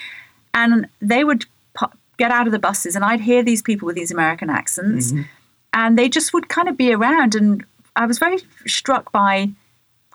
[0.54, 3.96] and they would pu- get out of the buses, and I'd hear these people with
[3.96, 5.22] these American accents, mm-hmm.
[5.72, 7.64] and they just would kind of be around, and
[7.96, 9.50] I was very struck by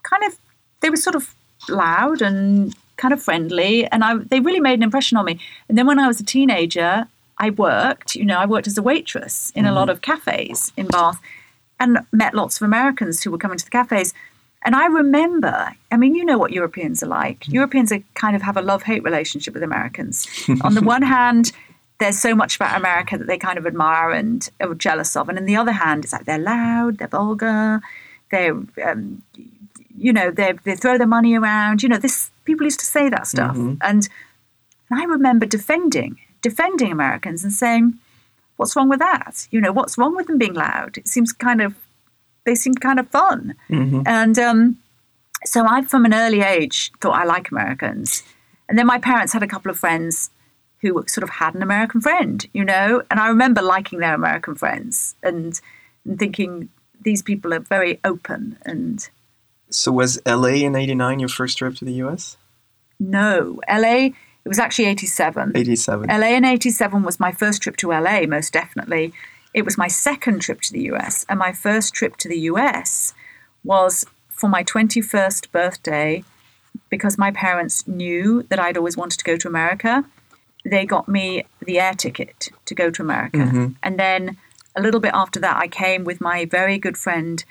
[0.04, 0.38] kind of
[0.82, 1.34] they were sort of
[1.70, 5.40] loud and kind of friendly, and I they really made an impression on me.
[5.68, 8.16] And then when I was a teenager, I worked.
[8.16, 9.92] You know, I worked as a waitress in a lot mm-hmm.
[9.92, 11.20] of cafes in Bath,
[11.84, 14.14] and met lots of Americans who were coming to the cafes.
[14.66, 17.48] And I remember, I mean, you know what Europeans are like.
[17.48, 20.28] Europeans are kind of have a love hate relationship with Americans.
[20.62, 21.52] on the one hand,
[22.00, 25.28] there's so much about America that they kind of admire and are jealous of.
[25.28, 27.82] And on the other hand, it's like they're loud, they're vulgar,
[28.32, 29.22] they're, um,
[29.96, 31.84] you know, they they throw their money around.
[31.84, 34.10] You know, this people used to say that stuff, and
[34.92, 37.98] I remember defending defending Americans and saying,
[38.58, 39.48] "What's wrong with that?
[39.52, 40.98] You know, what's wrong with them being loud?
[40.98, 41.76] It seems kind of
[42.46, 43.56] they seem kind of fun."
[44.06, 44.78] And um,
[45.46, 48.24] so I, from an early age, thought I like Americans.
[48.70, 50.30] And then my parents had a couple of friends
[50.80, 54.56] who sort of had an American friend, you know, and I remember liking their American
[54.56, 55.60] friends and,
[56.06, 56.70] and thinking
[57.02, 59.08] these people are very open and
[59.70, 62.38] So was LA in '89 your first trip to the U.S.?
[63.00, 64.10] no, LA,
[64.46, 65.54] it was actually 87.
[65.56, 66.10] '87.
[66.10, 69.14] LA in 87 was my first trip to LA, most definitely.
[69.54, 71.26] It was my second trip to the US.
[71.30, 73.14] And my first trip to the US
[73.64, 76.24] was for my 21st birthday
[76.90, 80.04] because my parents knew that I'd always wanted to go to America.
[80.66, 83.38] They got me the air ticket to go to America.
[83.38, 83.68] Mm-hmm.
[83.82, 84.38] And then
[84.76, 87.44] a little bit after that, I came with my very good friend,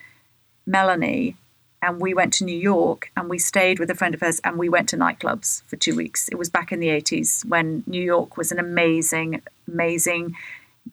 [0.67, 1.37] Melanie,
[1.83, 4.57] and we went to New York and we stayed with a friend of hers and
[4.57, 6.29] we went to nightclubs for two weeks.
[6.29, 10.37] It was back in the 80s when New York was an amazing, amazing,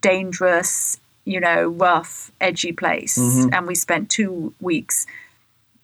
[0.01, 3.17] dangerous, you know, rough, edgy place.
[3.53, 5.05] And we spent two weeks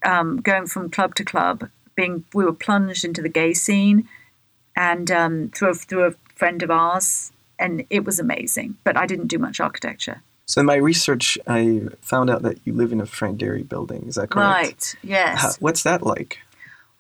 [0.04, 1.70] um, going from club to club.
[1.94, 4.10] Being, we were plunged into the gay scene,
[4.76, 8.76] and um, through a, through a friend of ours, and it was amazing.
[8.84, 10.22] But I didn't do much architecture.
[10.46, 14.06] So in my research, I found out that you live in a Frank Gehry building.
[14.08, 14.68] Is that correct?
[14.68, 14.96] Right?
[15.04, 15.42] Yes.
[15.42, 16.40] How, what's that like?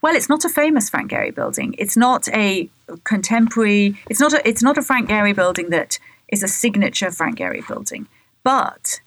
[0.01, 1.75] Well, it's not a famous Frank Gehry building.
[1.77, 2.69] It's not a
[3.03, 3.99] contemporary.
[4.09, 4.47] It's not a.
[4.47, 8.07] It's not a Frank Gehry building that is a signature Frank Gehry building.
[8.43, 9.01] But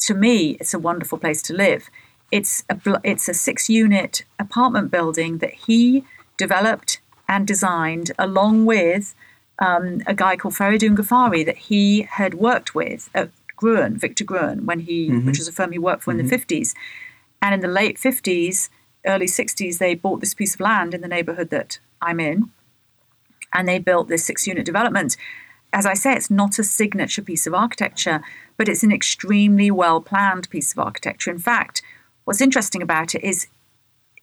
[0.00, 1.88] to me, it's a wonderful place to live.
[2.30, 2.78] It's a.
[3.04, 6.04] It's a six-unit apartment building that he
[6.36, 9.14] developed and designed along with
[9.58, 14.66] um, a guy called Faridun Ghaffari that he had worked with at Gruen, Victor Gruen,
[14.66, 15.26] when he, mm-hmm.
[15.26, 16.34] which was a firm he worked for in the mm-hmm.
[16.34, 16.74] 50s.
[17.40, 18.68] And in the late 50s,
[19.06, 22.50] early 60s, they bought this piece of land in the neighborhood that I'm in,
[23.52, 25.16] and they built this six unit development.
[25.72, 28.22] As I say, it's not a signature piece of architecture,
[28.56, 31.30] but it's an extremely well planned piece of architecture.
[31.30, 31.82] In fact,
[32.24, 33.48] what's interesting about it is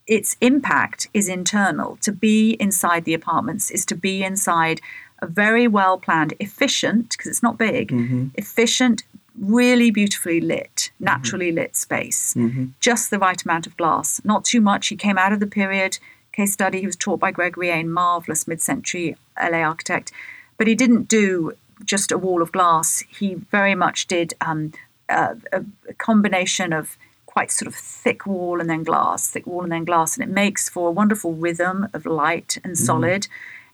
[0.07, 1.97] its impact is internal.
[2.01, 4.81] To be inside the apartments is to be inside
[5.21, 8.27] a very well planned, efficient, because it's not big, mm-hmm.
[8.35, 9.03] efficient,
[9.37, 11.05] really beautifully lit, mm-hmm.
[11.05, 12.33] naturally lit space.
[12.33, 12.67] Mm-hmm.
[12.79, 14.87] Just the right amount of glass, not too much.
[14.87, 15.99] He came out of the period
[16.31, 16.79] case study.
[16.79, 20.11] He was taught by Gregory Ain, marvelous mid century LA architect.
[20.57, 23.03] But he didn't do just a wall of glass.
[23.09, 24.71] He very much did um,
[25.09, 25.63] a, a,
[25.97, 30.15] combination of quite sort of thick wall and then glass, thick wall and then glass,
[30.17, 32.85] and it makes for a wonderful rhythm of light and mm-hmm.
[32.85, 33.27] solid.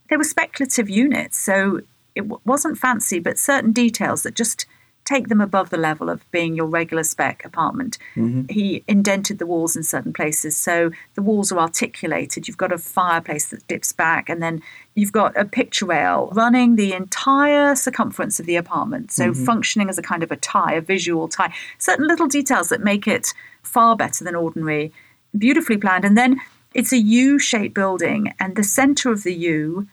[0.10, 1.82] They were speculative units, so
[2.16, 4.66] it w- wasn't fancy, but certain details that just
[5.08, 7.98] take them above the level of being your regular spec apartment.
[8.16, 8.42] Mm-hmm.
[8.50, 12.48] He indented the walls in certain places, so the walls are articulated.
[12.48, 14.62] You've got a fireplace that dips back, and then
[14.96, 19.46] you've got a picture rail running the entire circumference of the apartment, so mm-hmm.
[19.46, 21.54] functioning as a kind of a tie, a visual tie.
[21.78, 24.92] Certain little details that make it far better than ordinary,
[25.38, 26.04] beautifully planned.
[26.04, 26.42] And then
[26.74, 29.88] it's a U shaped building, and the center of the U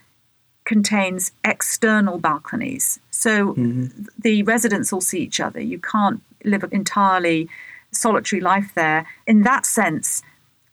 [0.64, 2.98] contains external balconies.
[3.14, 3.54] So
[4.18, 5.60] the residents all see each other.
[5.60, 7.48] You can't live an entirely
[7.92, 9.06] solitary life there.
[9.26, 10.22] In that sense,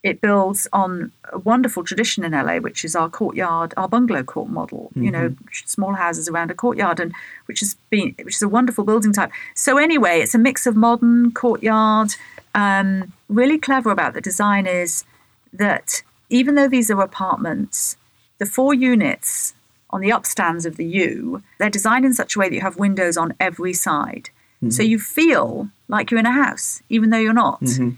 [0.01, 4.49] it builds on a wonderful tradition in LA, which is our courtyard, our bungalow court
[4.49, 4.89] model.
[4.89, 5.03] Mm-hmm.
[5.03, 7.13] You know, small houses around a courtyard, and
[7.45, 9.31] which has been which is a wonderful building type.
[9.53, 12.15] So anyway, it's a mix of modern courtyard.
[12.55, 15.05] Um, really clever about the design is
[15.53, 17.97] that even though these are apartments,
[18.39, 19.53] the four units
[19.91, 22.77] on the upstands of the U, they're designed in such a way that you have
[22.77, 24.29] windows on every side.
[24.57, 24.69] Mm-hmm.
[24.69, 27.61] So you feel like you're in a house, even though you're not.
[27.61, 27.91] Mm-hmm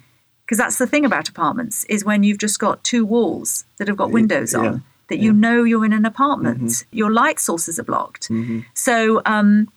[0.45, 3.97] because that's the thing about apartments is when you've just got two walls that have
[3.97, 4.79] got windows on yeah.
[5.08, 6.95] that you know you're in an apartment mm-hmm.
[6.95, 8.60] your light sources are blocked mm-hmm.
[8.73, 9.71] so um,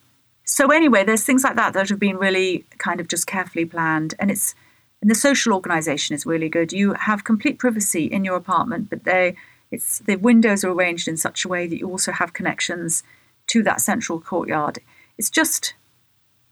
[0.44, 4.14] so anyway there's things like that that have been really kind of just carefully planned
[4.18, 4.54] and it's
[5.00, 9.04] and the social organization is really good you have complete privacy in your apartment but
[9.04, 9.36] they
[9.70, 13.02] it's the windows are arranged in such a way that you also have connections
[13.46, 14.78] to that central courtyard
[15.18, 15.74] it's just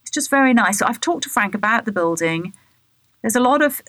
[0.02, 2.52] it's just very nice so i've talked to frank about the building
[3.24, 3.80] there's a lot of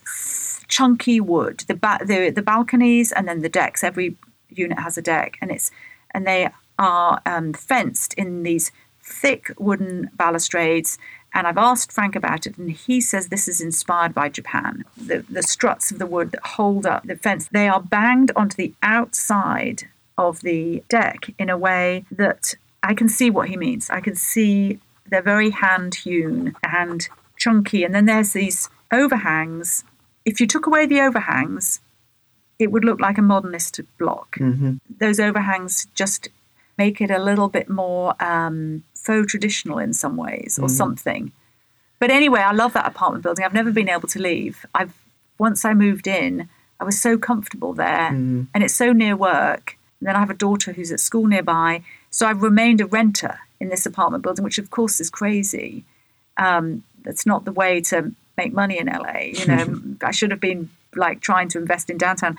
[0.69, 1.65] chunky wood.
[1.67, 3.83] The, ba- the the balconies and then the decks.
[3.83, 4.15] Every
[4.49, 5.71] unit has a deck, and it's
[6.11, 8.71] and they are um, fenced in these
[9.03, 10.97] thick wooden balustrades.
[11.35, 14.85] And I've asked Frank about it, and he says this is inspired by Japan.
[14.95, 18.55] The, the struts of the wood that hold up the fence, they are banged onto
[18.55, 23.89] the outside of the deck in a way that I can see what he means.
[23.89, 27.83] I can see they're very hand hewn and chunky.
[27.83, 29.83] And then there's these overhangs,
[30.23, 31.81] if you took away the overhangs,
[32.59, 34.37] it would look like a modernist block.
[34.37, 34.75] Mm-hmm.
[34.99, 36.29] Those overhangs just
[36.77, 40.75] make it a little bit more um, faux traditional in some ways or mm-hmm.
[40.75, 41.31] something.
[41.99, 43.45] But anyway, I love that apartment building.
[43.45, 44.65] I've never been able to leave.
[44.73, 44.93] I've
[45.37, 46.47] once I moved in,
[46.79, 48.43] I was so comfortable there, mm-hmm.
[48.53, 49.77] and it's so near work.
[49.99, 53.39] And then I have a daughter who's at school nearby, so I've remained a renter
[53.59, 55.83] in this apartment building, which of course is crazy.
[56.37, 59.19] Um, that's not the way to make money in LA.
[59.33, 62.37] You know, I should have been like trying to invest in downtown,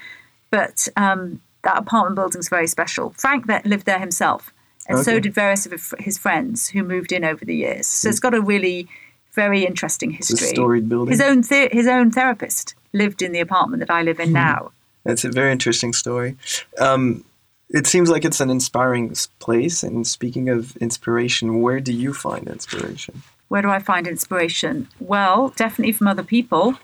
[0.50, 3.11] but um, that apartment building is very special.
[3.16, 4.52] Frank that lived there himself,
[4.88, 5.05] and okay.
[5.05, 7.87] so did various of his friends who moved in over the years.
[7.87, 8.88] So it's got a really
[9.33, 10.49] very interesting history.
[10.49, 11.12] storied building.
[11.12, 14.35] His own the- his own therapist lived in the apartment that I live in hmm.
[14.35, 14.72] now.
[15.05, 16.37] That's a very interesting story.
[16.79, 17.25] Um,
[17.68, 19.83] it seems like it's an inspiring place.
[19.83, 23.22] And speaking of inspiration, where do you find inspiration?
[23.49, 24.88] Where do I find inspiration?
[24.99, 26.79] Well, definitely from other people.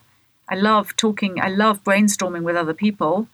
[0.49, 3.29] I love talking, I love brainstorming with other people.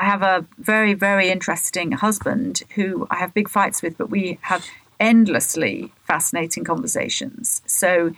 [0.00, 4.38] I have a very, very interesting husband who I have big fights with, but we
[4.40, 4.66] have
[4.98, 7.60] endlessly fascinating conversations.
[7.66, 8.14] So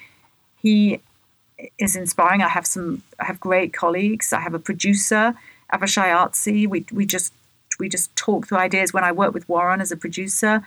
[0.62, 1.00] he
[1.78, 2.40] is inspiring.
[2.40, 4.32] I have some, I have great colleagues.
[4.32, 5.34] I have a producer,
[5.72, 6.68] Avishai Artsy.
[6.68, 7.32] We, we just,
[7.80, 8.92] we just talk through ideas.
[8.92, 10.62] When I worked with Warren as a producer,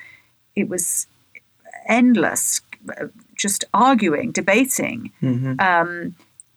[0.54, 1.08] it was
[1.88, 2.60] endless
[3.36, 5.60] just arguing, debating mm-hmm.
[5.62, 6.16] um,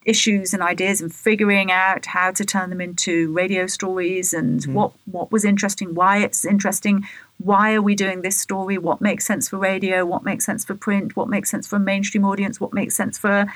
[0.09, 4.73] issues and ideas, and figuring out how to turn them into radio stories and mm-hmm.
[4.73, 9.27] what what was interesting, why it's interesting, why are we doing this story, what makes
[9.27, 12.59] sense for radio, what makes sense for print, what makes sense for a mainstream audience,
[12.59, 13.47] what makes sense for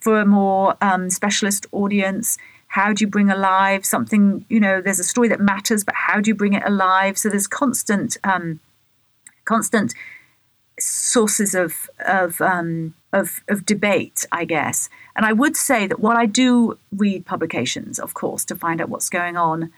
[0.00, 2.38] for a more um, specialist audience.
[2.68, 4.46] How do you bring alive something?
[4.48, 7.18] You know, there's a story that matters, but how do you bring it alive?
[7.18, 8.60] So there's constant, um,
[9.44, 9.92] constant
[10.78, 14.88] sources of of, um, of of debate, I guess.
[15.16, 18.88] And I would say that while I do read publications, of course, to find out
[18.88, 19.72] what's going on,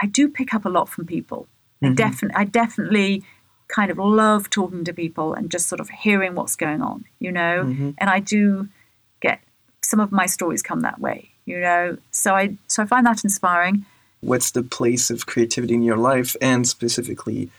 [0.00, 1.46] I do pick up a lot from people.
[1.82, 1.92] Mm-hmm.
[1.92, 3.22] I definitely, I definitely
[3.68, 7.32] kind of love talking to people and just sort of hearing what's going on, you
[7.32, 7.64] know.
[7.64, 7.90] Mm-hmm.
[7.98, 8.68] And I do
[9.20, 9.40] get
[9.82, 11.98] some of my stories come that way, you know.
[12.10, 13.86] So I so I find that inspiring.
[14.20, 17.50] What's the place of creativity in your life, and specifically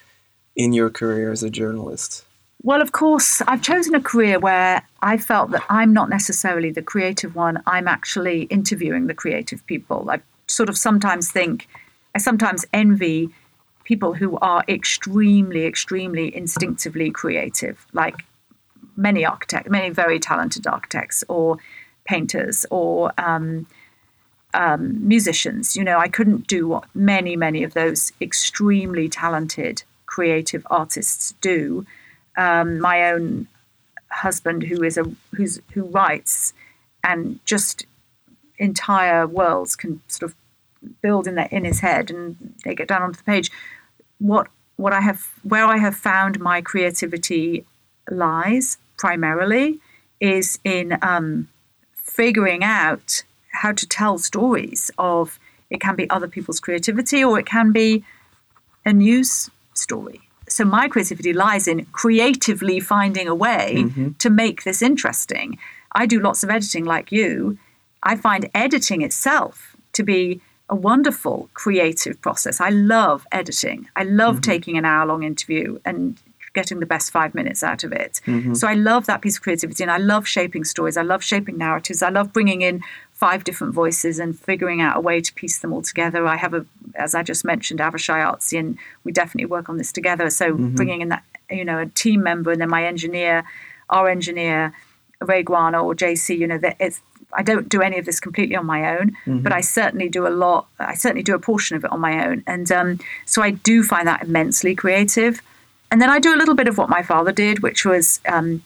[0.55, 2.24] in your career as a journalist?
[2.65, 6.82] Well, of course, I've chosen a career where I felt that I'm not necessarily the
[6.82, 7.62] creative one.
[7.67, 10.10] I'm actually interviewing the creative people.
[10.10, 11.67] I sort of sometimes think,
[12.15, 13.30] I sometimes envy
[13.84, 18.25] people who are extremely, extremely instinctively creative, like
[18.97, 21.59] many architects, many very talented architects or
[22.05, 23.68] painters or um,
[24.55, 25.76] um, musicians.
[25.76, 31.86] You know, I couldn't do what many, many of those extremely talented creative artists do
[32.38, 33.47] um, my own
[34.11, 35.05] husband, who is a
[35.36, 36.53] who's who writes,
[37.03, 37.86] and just
[38.57, 40.36] entire worlds can sort of
[41.01, 43.51] build in that in his head, and they get down onto the page.
[44.19, 47.65] What what I have where I have found my creativity
[48.09, 49.79] lies primarily
[50.19, 51.49] is in um,
[51.93, 57.45] figuring out how to tell stories of it can be other people's creativity or it
[57.45, 58.03] can be
[58.86, 64.11] a news story so my creativity lies in creatively finding a way mm-hmm.
[64.13, 65.57] to make this interesting.
[65.93, 67.57] I do lots of editing like you.
[68.03, 72.59] I find editing itself to be a wonderful creative process.
[72.59, 73.87] I love editing.
[73.95, 76.19] I love taking an hour long interview and
[76.53, 78.21] getting the best five minutes out of it.
[78.55, 80.97] So I love that piece of creativity and I love shaping stories.
[80.97, 82.01] I love shaping narratives.
[82.01, 82.81] I love bringing in
[83.16, 86.28] five different voices and figuring out a way to piece them all together.
[86.28, 89.91] I have a, as I just mentioned, Avishai Artsy, and we definitely work on this
[89.93, 90.30] together.
[90.30, 93.45] So bringing in that, you know, a team member and then my engineer,
[93.89, 94.74] our engineer,
[95.22, 96.99] Ray Guarna or JC, you know, that it's,
[97.32, 100.30] I don't do any of this completely on my own, but I certainly do a
[100.30, 100.68] lot.
[100.80, 103.84] I certainly do a portion of it on my own, and um, so I do
[103.84, 105.41] find that immensely creative.
[105.91, 108.61] And then I do a little bit of what my father did, which was um,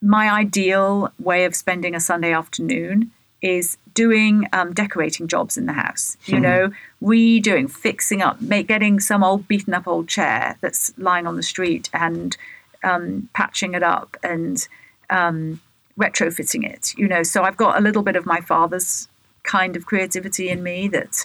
[0.00, 3.10] my ideal way of spending a Sunday afternoon
[3.42, 6.16] is doing um, decorating jobs in the house.
[6.26, 6.70] You know,
[7.02, 11.42] redoing, fixing up, make, getting some old beaten up old chair that's lying on the
[11.42, 12.36] street and
[12.82, 14.66] um, patching it up and
[15.10, 15.60] um,
[15.98, 16.94] retrofitting it.
[16.96, 19.08] You know, so I've got a little bit of my father's
[19.42, 21.24] kind of creativity in me that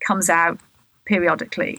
[0.00, 0.60] comes out
[1.04, 1.78] periodically.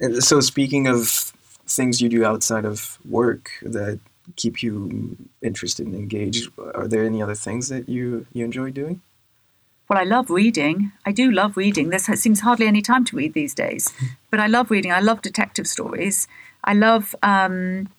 [0.00, 1.32] And so, speaking of
[1.66, 4.00] things you do outside of work that
[4.36, 9.00] keep you interested and engaged, are there any other things that you, you enjoy doing?
[9.92, 10.90] Well, I love reading.
[11.04, 11.90] I do love reading.
[11.90, 13.92] There seems hardly any time to read these days,
[14.30, 14.90] but I love reading.
[14.90, 16.26] I love detective stories.
[16.64, 17.90] I love, um,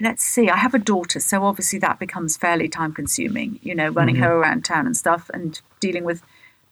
[0.00, 3.88] let's see, I have a daughter, so obviously that becomes fairly time consuming, you know,
[3.88, 6.22] running her around town and stuff and dealing with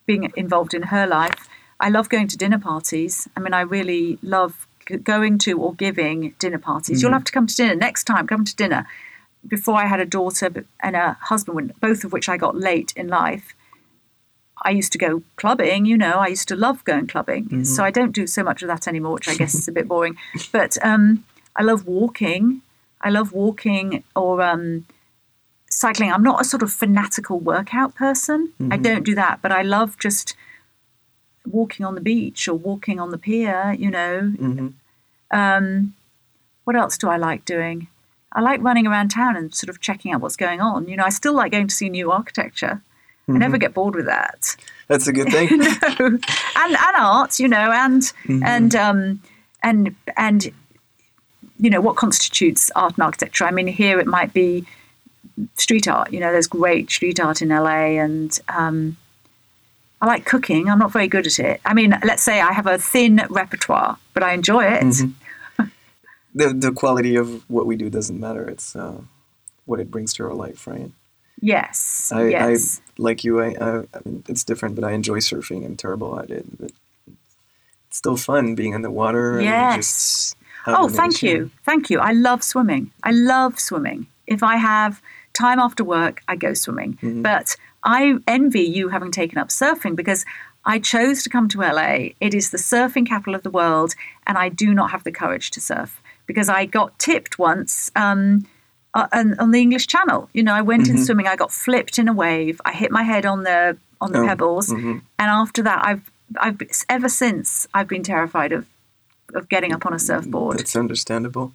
[0.05, 1.49] being involved in her life.
[1.79, 3.29] I love going to dinner parties.
[3.37, 4.67] I mean, I really love
[5.05, 7.03] going to or giving dinner parties.
[7.03, 8.85] You'll have to come to dinner next time, come to dinner.
[9.47, 13.07] Before I had a daughter and a husband, both of which I got late in
[13.07, 13.55] life,
[14.67, 17.64] I used to go clubbing, you know, I used to love going clubbing.
[17.64, 19.87] So I don't do so much of that anymore, which I guess is a bit
[19.93, 20.17] boring.
[20.53, 22.62] But um, I love walking.
[23.01, 24.85] I love walking or um,
[25.71, 26.11] cycling.
[26.12, 28.53] I'm not a sort of fanatical workout person.
[28.73, 30.35] I don't do that, but I love just
[31.47, 34.19] walking on the beach or walking on the pier, you know.
[35.31, 35.95] Um,
[36.64, 37.87] what else do I like doing?
[38.33, 40.89] I like running around town and sort of checking out what's going on.
[40.89, 42.83] You know, I still like going to see new architecture.
[43.29, 44.57] I never get bored with that.
[44.89, 45.49] That's a good thing.
[45.99, 46.24] and
[46.57, 49.22] and art, you know, and and um,
[49.62, 50.53] and and
[51.59, 53.45] you know what constitutes art and architecture.
[53.45, 54.64] I mean, here it might be
[55.55, 56.12] street art.
[56.12, 58.97] You know, there's great street art in LA, and um,
[60.01, 60.68] I like cooking.
[60.68, 61.61] I'm not very good at it.
[61.64, 64.95] I mean, let's say I have a thin repertoire, but I enjoy it.
[66.35, 68.49] the, the quality of what we do doesn't matter.
[68.49, 69.01] It's uh,
[69.64, 70.91] what it brings to our life, right?
[71.41, 72.80] Yes, I, yes.
[72.80, 73.41] I like you.
[73.41, 75.64] I, I, I mean, it's different, but I enjoy surfing.
[75.64, 76.72] I'm terrible at it, but
[77.89, 79.41] it's still fun being in the water.
[79.41, 79.74] Yes.
[79.74, 81.51] And just Oh, thank you.
[81.64, 82.01] Thank you.
[82.01, 82.91] I love swimming.
[83.03, 84.07] I love swimming.
[84.26, 85.01] If I have
[85.32, 86.95] time after work, I go swimming.
[86.95, 87.22] Mm-hmm.
[87.22, 90.24] But I envy you having taken up surfing because
[90.64, 92.09] I chose to come to LA.
[92.20, 93.95] It is the surfing capital of the world,
[94.26, 98.47] and I do not have the courage to surf because I got tipped once um,
[98.99, 100.20] uh, on, on the English Channel.
[100.36, 100.97] You know, I went Mm-hmm.
[100.99, 103.59] in swimming, I got flipped in a wave, I hit my head on the
[104.05, 104.97] on the Oh, pebbles, mhm.
[105.20, 106.05] and after that, I've
[106.44, 106.59] I've
[106.97, 108.62] ever since I've been terrified of
[109.38, 110.59] of getting up on a surfboard.
[110.59, 111.49] That's understandable.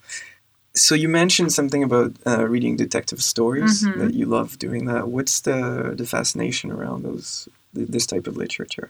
[0.73, 3.99] So you mentioned something about uh, reading detective stories Mm-hmm.
[4.01, 5.03] that you love doing that.
[5.15, 5.59] What's the
[5.99, 8.87] the fascination around those this type of literature?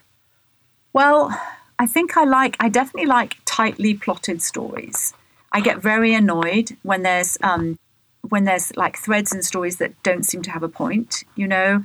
[0.94, 1.22] Well,
[1.84, 5.14] I think I like, I definitely like tightly plotted stories.
[5.58, 7.78] I get very annoyed when there's, um,
[8.30, 11.24] when there's like threads and stories that don't seem to have a point.
[11.36, 11.84] You know,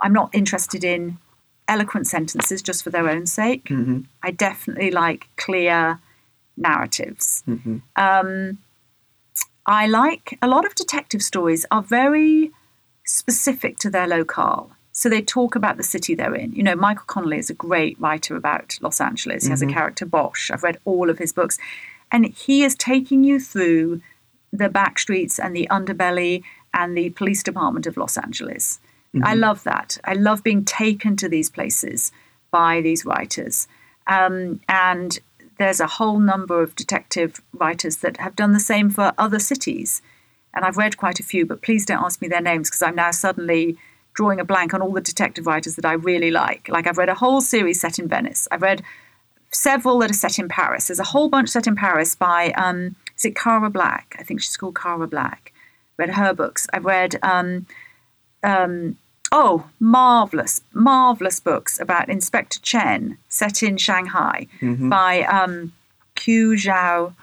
[0.00, 1.18] I'm not interested in
[1.68, 3.66] eloquent sentences just for their own sake.
[3.66, 4.00] Mm-hmm.
[4.22, 5.98] I definitely like clear
[6.56, 7.42] narratives.
[7.48, 7.78] Mm-hmm.
[7.96, 8.58] Um,
[9.66, 12.52] I like a lot of detective stories are very
[13.04, 14.70] specific to their locale.
[14.92, 16.52] So they talk about the city they're in.
[16.52, 19.44] You know, Michael Connelly is a great writer about Los Angeles.
[19.44, 20.50] He has a character Bosch.
[20.50, 21.58] I've read all of his books,
[22.10, 24.00] and he is taking you through
[24.56, 26.42] the back streets and the underbelly
[26.74, 28.80] and the police department of Los Angeles.
[29.24, 29.98] I love that.
[30.04, 32.12] I love being taken to these places
[32.50, 33.66] by these writers.
[34.06, 35.18] Um, and
[35.58, 40.02] there's a whole number of detective writers that have done the same for other cities.
[40.54, 42.94] And I've read quite a few, but please don't ask me their names because I'm
[42.94, 43.78] now suddenly
[44.12, 46.68] drawing a blank on all the detective writers that I really like.
[46.68, 48.48] Like I've read a whole series set in Venice.
[48.50, 48.82] I've read
[49.50, 50.88] several that are set in Paris.
[50.88, 52.96] There's a whole bunch set in Paris by um,
[53.26, 54.16] it Cara Black?
[54.18, 55.52] I think she's called Cara Black.
[55.98, 56.66] Read her books.
[56.72, 57.66] I've read um,
[58.42, 58.96] um,
[59.32, 65.72] oh marvelous, marvelous books about Inspector Chen set in Shanghai by um,
[66.16, 67.14] Qiu Zhao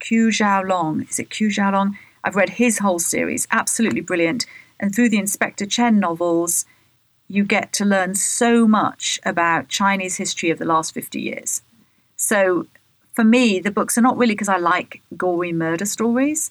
[0.00, 1.02] Qiu Zhao Long.
[1.02, 1.98] Is it Qiu Zhao Long?
[2.22, 4.46] I've read his whole series, absolutely brilliant.
[4.78, 6.66] And through the Inspector Chen novels,
[7.28, 11.62] you get to learn so much about Chinese history of the last 50 years.
[12.16, 12.66] So
[13.16, 16.50] for me, the books are not really because I like gory murder stories.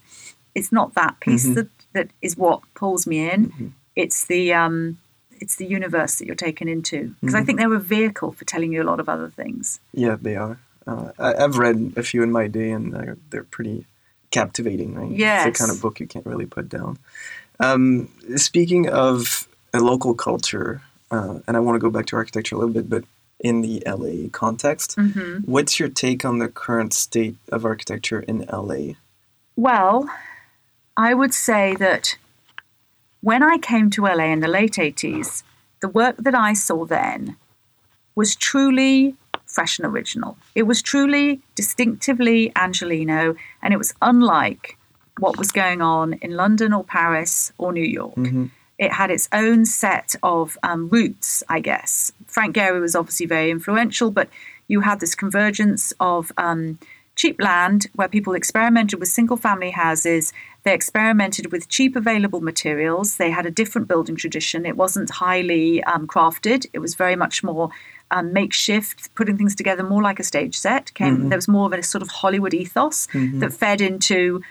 [0.56, 1.56] It's not that piece Mhm.
[1.56, 3.42] that, that is what pulls me in.
[3.52, 3.72] Mhm.
[3.96, 4.98] It's the um,
[5.44, 7.46] it's the universe that you're taken into because I Mhm.
[7.46, 9.80] think they're a vehicle for telling you a lot of other things.
[9.94, 10.58] Yeah, they are.
[10.88, 13.86] Uh, I, I've read a few in my day, and they're, they're pretty
[14.32, 14.96] captivating.
[14.96, 15.12] Right?
[15.12, 16.98] It's the kind of book you can't really put down.
[17.60, 22.56] Um, speaking of a local culture, uh, and I want to go back to architecture
[22.56, 23.04] a little bit, but
[23.50, 28.38] in the LA context, hmm what's your take on the current state of architecture in
[28.52, 28.84] LA?
[29.68, 30.10] Well,
[30.98, 32.18] I would say that
[33.22, 35.44] when I came to LA in the late 80s,
[35.84, 37.38] the work that I saw then
[38.16, 39.16] was truly
[39.56, 40.32] fresh and original.
[40.56, 41.28] It was truly
[41.62, 44.78] distinctively Angelino, and it was unlike
[45.24, 48.16] what was going on in London or Paris or New York.
[48.16, 48.50] Mhm.
[48.78, 52.12] It had its own set of um, roots, I guess.
[52.28, 54.30] Frank Gehry was obviously very influential, but
[54.68, 56.78] you had this convergence of um,
[57.16, 60.34] cheap land where people experimented with single family houses.
[60.64, 63.18] They experimented with cheap available materials.
[63.18, 64.66] They had a different building tradition.
[64.66, 67.70] It wasn't highly um, crafted, it was very much more
[68.12, 70.94] um, makeshift, putting things together more like a stage set.
[70.94, 73.08] Came, There was more of a sort of Hollywood ethos
[73.40, 74.42] that fed into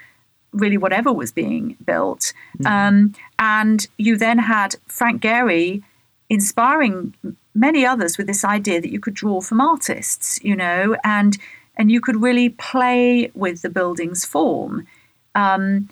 [0.54, 2.32] really whatever was being built.
[2.64, 5.82] Um, and you then had Frank Gehry
[6.30, 7.14] inspiring
[7.54, 11.36] many others with this idea that you could draw from artists, you know, and
[11.76, 14.86] and you could really play with the building's form,
[15.34, 15.88] um,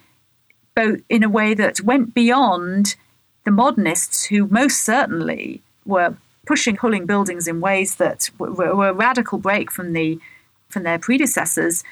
[0.77, 2.95] both in a way that went beyond
[3.45, 6.15] the modernists, who most certainly were
[6.47, 10.19] pushing, pulling buildings in ways that were, were a radical break from the
[10.69, 11.85] from their predecessors,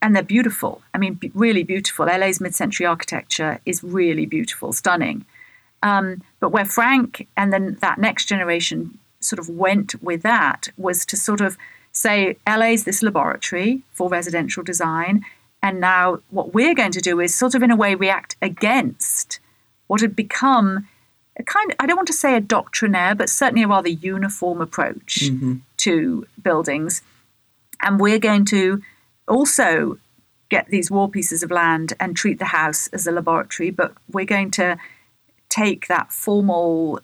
[0.00, 0.82] and they're beautiful.
[0.94, 2.06] I mean, b- really beautiful.
[2.06, 5.24] LA's mid-century architecture is really beautiful, stunning.
[5.82, 11.04] Um, but where Frank and then that next generation sort of went with that was
[11.06, 11.56] to sort of
[11.92, 15.24] say LA's this laboratory for residential design,
[15.62, 19.40] and now what we're going to do is sort of in a way react against
[19.88, 20.86] what had become
[21.36, 24.60] a kind of, I don't want to say a doctrinaire, but certainly a rather uniform
[24.60, 25.30] approach
[25.78, 27.02] to buildings.
[27.80, 28.82] And we're going to
[29.28, 29.98] also
[30.48, 34.24] get these raw pieces of land and treat the house as a laboratory, but we're
[34.24, 34.78] going to
[35.48, 37.00] take that formal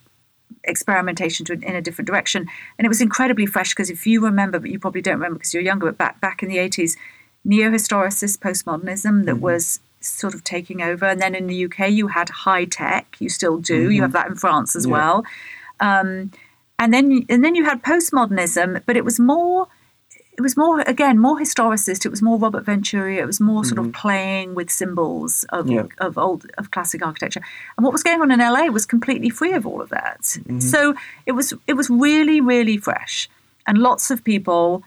[0.64, 2.46] experimentation to, in a different direction.
[2.78, 5.52] And it was incredibly fresh because if you remember, but you probably don't remember because
[5.52, 6.96] you're younger, but back back in the 80s,
[7.44, 11.04] neo-historicist postmodernism that was sort of taking over.
[11.06, 13.16] And then in the UK, you had high tech.
[13.18, 13.90] You still do.
[13.90, 14.92] You have that in France as Yeah.
[14.92, 15.24] well.
[15.80, 16.30] Um,
[16.78, 19.68] and then and then you had postmodernism, but it was more
[20.36, 22.04] it was more again more historicist.
[22.04, 23.18] It was more Robert Venturi.
[23.18, 24.00] It was more sort of mm-hmm.
[24.00, 25.86] playing with symbols of Yeah.
[25.98, 27.42] of old of classic architecture.
[27.76, 30.22] And what was going on in LA was completely free of all of that.
[30.22, 30.60] Mm-hmm.
[30.60, 30.94] So
[31.26, 33.28] it was it was really really fresh,
[33.66, 34.82] and lots of people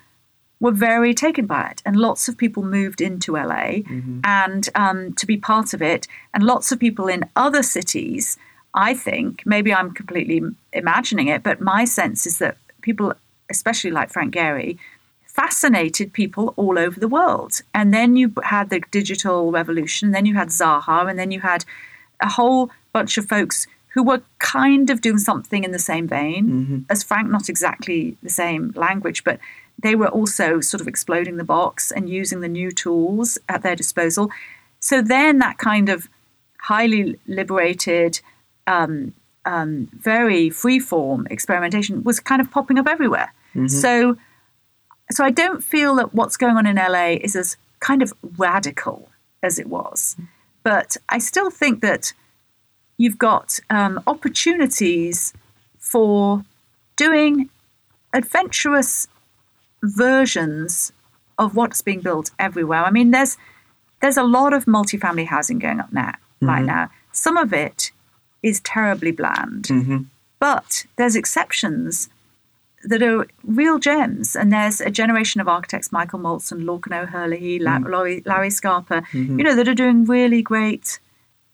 [0.60, 4.20] were very taken by it, and lots of people moved into LA mm-hmm.
[4.24, 8.38] and um, to be part of it, and lots of people in other cities.
[8.74, 10.42] I think maybe I'm completely
[10.74, 13.14] imagining it, but my sense is that people,
[13.50, 14.78] especially like Frank Gehry,
[15.38, 17.62] fascinated people all over the world.
[17.74, 21.64] And then you had the digital revolution, then you had Zaha, and then you had
[22.20, 26.86] a whole bunch of folks who were kind of doing something in the same vein
[26.90, 29.40] as Frank, not exactly the same language, but
[29.86, 33.76] they were also sort of exploding the box and using the new tools at their
[33.76, 34.32] disposal.
[34.80, 36.10] So then that kind of
[36.60, 38.22] highly liberated,
[38.66, 39.14] um,
[39.46, 43.32] um, very free-form experimentation was kind of popping up everywhere.
[43.68, 44.18] So,
[45.12, 49.10] so I don't feel that what's going on in LA is as kind of radical
[49.44, 50.16] as it was,
[50.64, 52.14] but I still think that
[52.98, 55.34] you've got um, opportunities
[55.80, 56.44] for
[56.96, 57.50] doing
[58.14, 59.08] adventurous
[59.84, 60.92] versions
[61.38, 62.84] of what's being built everywhere.
[62.84, 63.38] I mean, there's
[64.02, 66.90] there's a lot of multifamily housing going up now, right now.
[67.12, 67.92] Some of it
[68.44, 70.06] is terribly bland, Mhm.
[70.40, 72.08] but there's exceptions
[72.84, 74.36] that are real gems.
[74.36, 79.44] And there's a generation of architects, Michael Maltzan, Lorcan O'Herlihy, La- Larry, Larry Scarpa, you
[79.44, 81.00] know, that are doing really great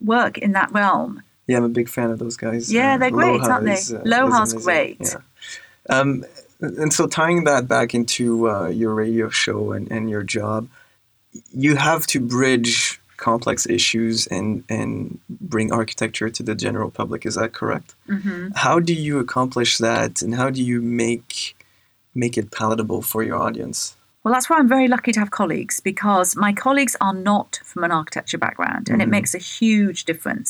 [0.02, 1.24] work in that realm.
[1.48, 2.72] Yeah, I'm a big fan of those guys.
[2.72, 3.74] Yeah, they're great, Loha aren't they?
[3.74, 5.02] is, uh, Loha's is great.
[5.02, 5.98] Yeah.
[5.98, 6.26] Um,
[6.62, 10.70] and so tying that back into uh, your radio show and, and your job,
[11.52, 12.93] you have to bridge
[13.24, 14.94] complex issues and, and
[15.30, 17.26] bring architecture to the general public.
[17.30, 17.90] Is that correct?
[18.08, 21.56] hmm How do you accomplish that, and how do you make
[22.24, 23.78] make it palatable for your audience?
[24.24, 27.84] Well, that's why I'm very lucky to have colleagues because my colleagues are not from
[27.88, 29.16] an architecture background, and it Mhm.
[29.18, 30.50] makes a huge difference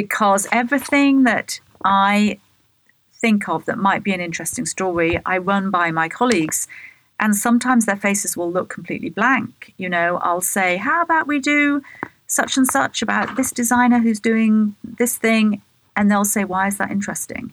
[0.00, 1.48] because everything that
[1.84, 2.38] I
[3.22, 6.58] think of that might be an interesting story, I run by my colleagues.
[7.18, 9.72] And sometimes their faces will look completely blank.
[9.78, 11.82] You know, I'll say, How about we do
[12.26, 15.62] such and such about this designer who's doing this thing?
[15.96, 17.52] And they'll say, Why is that interesting?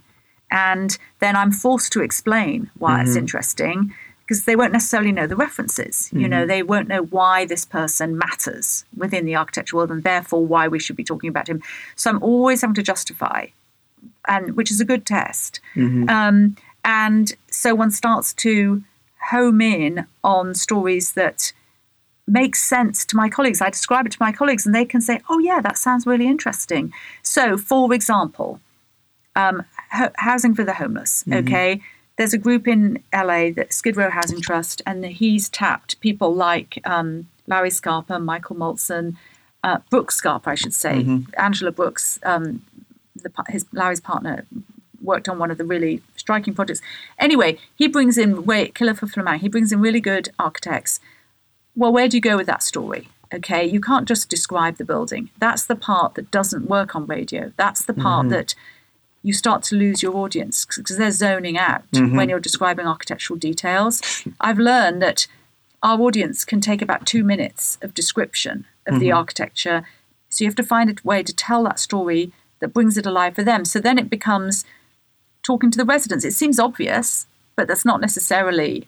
[0.52, 3.08] And then I'm forced to explain why mm-hmm.
[3.08, 6.08] it's interesting because they won't necessarily know the references.
[6.08, 6.20] Mm-hmm.
[6.20, 6.48] You know, mm-hmm.
[6.48, 10.80] they won't know why this person matters within the architecture world and therefore why we
[10.80, 11.62] should be talking about him.
[11.96, 13.48] So I'm always having to justify,
[14.28, 15.60] and which is a good test.
[15.76, 16.08] Mm-hmm.
[16.10, 16.56] Um,
[16.86, 18.84] and so one starts to
[19.30, 21.54] home in on stories that
[22.28, 23.62] make sense to my colleagues.
[23.62, 26.28] I describe it to my colleagues and they can say, oh, yeah, that sounds really
[26.28, 26.94] interesting.
[27.22, 28.62] So, for example,
[29.36, 31.48] um, housing for the homeless, mm-hmm.
[31.48, 31.82] okay?
[32.18, 36.80] there's a group in LA, the Skid Row Housing Trust, and he's tapped people like
[36.86, 39.16] um, Larry Scarpa, Michael Maltzan,
[39.64, 41.24] uh, Brooks Scarpa, I should say, mm-hmm.
[41.38, 42.62] Angela Brooks, um,
[43.16, 44.46] the, his Larry's partner,
[45.04, 46.82] worked on one of the really striking projects.
[47.20, 49.40] Anyway, he brings in wait, Killefer Flammang.
[49.40, 51.00] He brings in really good architects.
[51.76, 53.10] Well, where do you go with that story?
[53.34, 55.30] Okay, you can't just describe the building.
[55.40, 57.52] That's the part that doesn't work on radio.
[57.58, 58.36] That's the part mm-hmm.
[58.36, 58.56] that
[59.24, 62.16] you start to lose your audience because they're zoning out mm-hmm.
[62.16, 64.02] when you're describing architectural details.
[64.40, 65.26] I've learned that
[65.82, 69.00] our audience can take about two minutes of description of mm-hmm.
[69.00, 69.86] the architecture.
[70.30, 73.36] So you have to find a way to tell that story that brings it alive
[73.36, 73.66] for them.
[73.66, 74.64] So then it becomes
[75.44, 76.26] talking to the residents.
[76.26, 78.88] It seems obvious, but that's not necessarily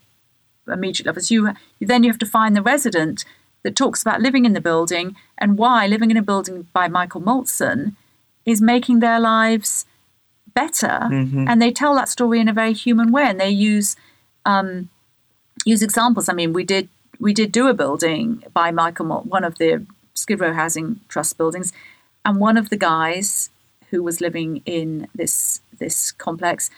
[0.67, 1.29] immediate levels.
[1.29, 3.25] You, then you have to find the resident
[3.63, 7.21] that talks about living in the building and why living in a building by Michael
[7.21, 7.95] Maltzan
[8.45, 9.85] is making their lives
[10.53, 11.47] better, mm-hmm.
[11.47, 13.95] and they tell that story in a very human way, and they use
[14.45, 14.89] um,
[15.65, 16.29] use examples.
[16.29, 16.89] I mean, we did
[17.19, 21.37] we did do a building by Michael, Malt, one of the Skid Row Housing Trust
[21.37, 21.73] buildings,
[22.23, 23.49] and one of the guys
[23.91, 26.69] who was living in this this complex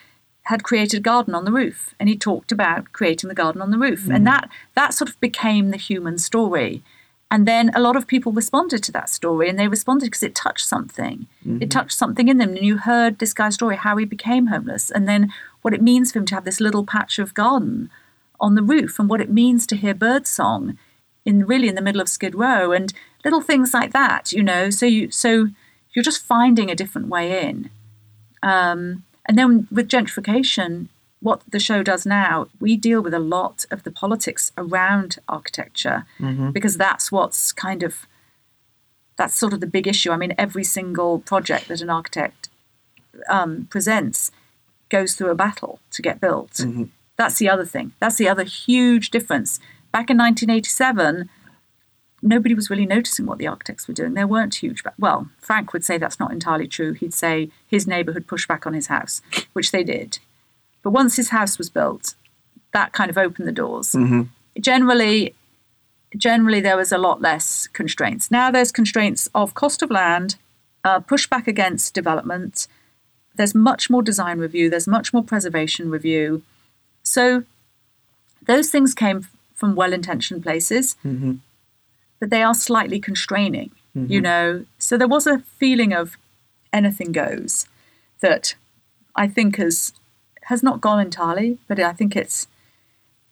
[0.43, 3.69] had created a garden on the roof, and he talked about creating the garden on
[3.69, 4.13] the roof, mm-hmm.
[4.13, 6.83] and that that sort of became the human story.
[7.29, 10.33] And then a lot of people responded to that story, and they responded because it
[10.33, 11.27] touched something.
[11.45, 11.63] Mm-hmm.
[11.63, 12.55] It touched something in them.
[12.55, 16.11] And you heard this guy's story, how he became homeless, and then what it means
[16.11, 17.89] for him to have this little patch of garden
[18.39, 20.77] on the roof, and what it means to hear birdsong
[21.25, 22.93] in really in the middle of Skid Row, and
[23.25, 24.31] little things like that.
[24.31, 25.49] You know, so you so
[25.97, 27.71] you're just finding a different way in.
[28.43, 30.89] Um, and then with gentrification,
[31.21, 36.05] what the show does now, we deal with a lot of the politics around architecture
[36.19, 36.51] mm-hmm.
[36.51, 38.05] because that's what's kind of
[39.15, 40.11] that's sort of the big issue.
[40.11, 42.49] I mean, every single project that an architect
[43.27, 44.29] um, presents
[44.89, 46.51] goes through a battle to get built.
[46.51, 46.83] Mm-hmm.
[47.15, 47.93] That's the other thing.
[47.99, 49.59] That's the other huge difference.
[49.91, 51.27] Back in 1987,
[52.22, 54.13] nobody was really noticing what the architects were doing.
[54.13, 54.84] There weren't huge.
[54.97, 56.93] Well, Frank would say that's not entirely true.
[56.93, 59.22] He'd say his neighbourhood pushed back on his house,
[59.53, 60.20] which they did.
[60.84, 62.15] But once his house was built,
[62.74, 63.91] that kind of opened the doors.
[63.91, 64.24] Mm-hmm.
[64.59, 65.36] Generally,
[66.15, 68.32] generally there was a lot less constraints.
[68.32, 70.36] Now there's constraints of cost of land,
[70.84, 72.68] uh, pushback against development.
[73.36, 74.70] There's much more design review.
[74.70, 76.43] There's much more preservation review.
[77.03, 77.43] So
[78.45, 81.36] those things came from well-intentioned places, mm-hmm.
[82.20, 83.72] But they are slightly constraining.
[83.95, 84.11] Mm-hmm.
[84.11, 86.18] You know, so there was a feeling of
[86.72, 87.68] anything goes
[88.20, 88.55] that
[89.15, 89.93] I think has
[90.43, 92.47] has not gone entirely, but I think it's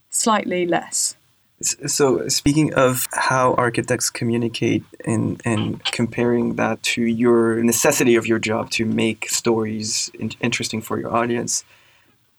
[0.10, 1.16] slightly less.
[1.62, 8.40] So, speaking of how architects communicate and, and comparing that to your necessity of your
[8.40, 11.64] job to make stories in- interesting for your audience,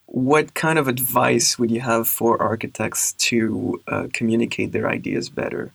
[0.05, 5.73] what kind of advice would you have for architects to uh, communicate their ideas better?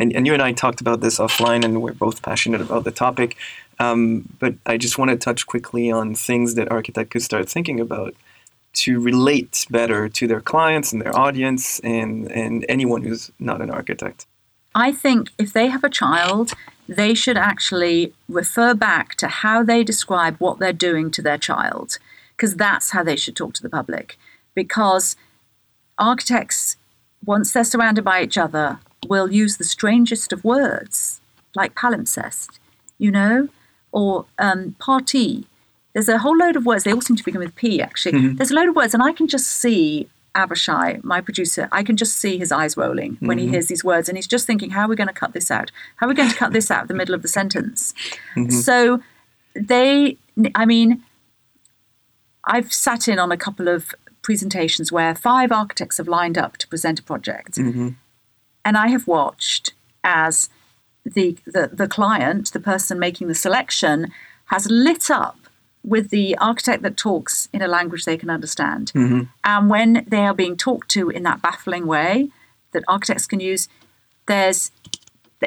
[0.00, 2.90] And, and you and I talked about this offline, and we're both passionate about the
[2.90, 3.36] topic.
[3.78, 7.78] Um, but I just want to touch quickly on things that architects could start thinking
[7.78, 8.14] about
[8.72, 13.70] to relate better to their clients and their audience and, and anyone who's not an
[13.70, 14.26] architect?
[14.74, 16.52] I think if they have a child,
[16.88, 21.98] they should actually refer back to how they describe what they're doing to their child,
[22.36, 24.16] because that's how they should talk to the public.
[24.54, 25.16] Because
[25.98, 26.76] architects,
[27.24, 31.20] once they're surrounded by each other, will use the strangest of words,
[31.54, 32.58] like palimpsest,
[32.98, 33.48] you know,
[33.92, 35.46] or um, parti,
[35.92, 36.84] there's a whole load of words.
[36.84, 38.12] They all seem to begin with P, actually.
[38.12, 38.36] Mm-hmm.
[38.36, 41.96] There's a load of words, and I can just see Avishai, my producer, I can
[41.96, 43.46] just see his eyes rolling when mm-hmm.
[43.46, 45.50] he hears these words, and he's just thinking, "How are we going to cut this
[45.50, 45.72] out?
[45.96, 47.92] How are we going to cut this out of the middle of the sentence?"
[48.36, 48.50] Mm-hmm.
[48.50, 49.02] So
[49.54, 50.16] they,
[50.54, 51.02] I mean,
[52.44, 53.92] I've sat in on a couple of
[54.22, 57.90] presentations where five architects have lined up to present a project, mm-hmm.
[58.64, 59.72] And I have watched
[60.04, 60.48] as
[61.04, 64.12] the, the the client, the person making the selection,
[64.46, 65.36] has lit up
[65.82, 68.92] with the architect that talks in a language they can understand.
[68.94, 69.22] Mm-hmm.
[69.44, 72.28] And when they are being talked to in that baffling way
[72.72, 73.68] that architects can use,
[74.26, 74.70] there's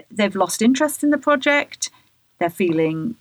[0.09, 1.91] they've lost interest in the project.
[2.39, 3.15] They're feeling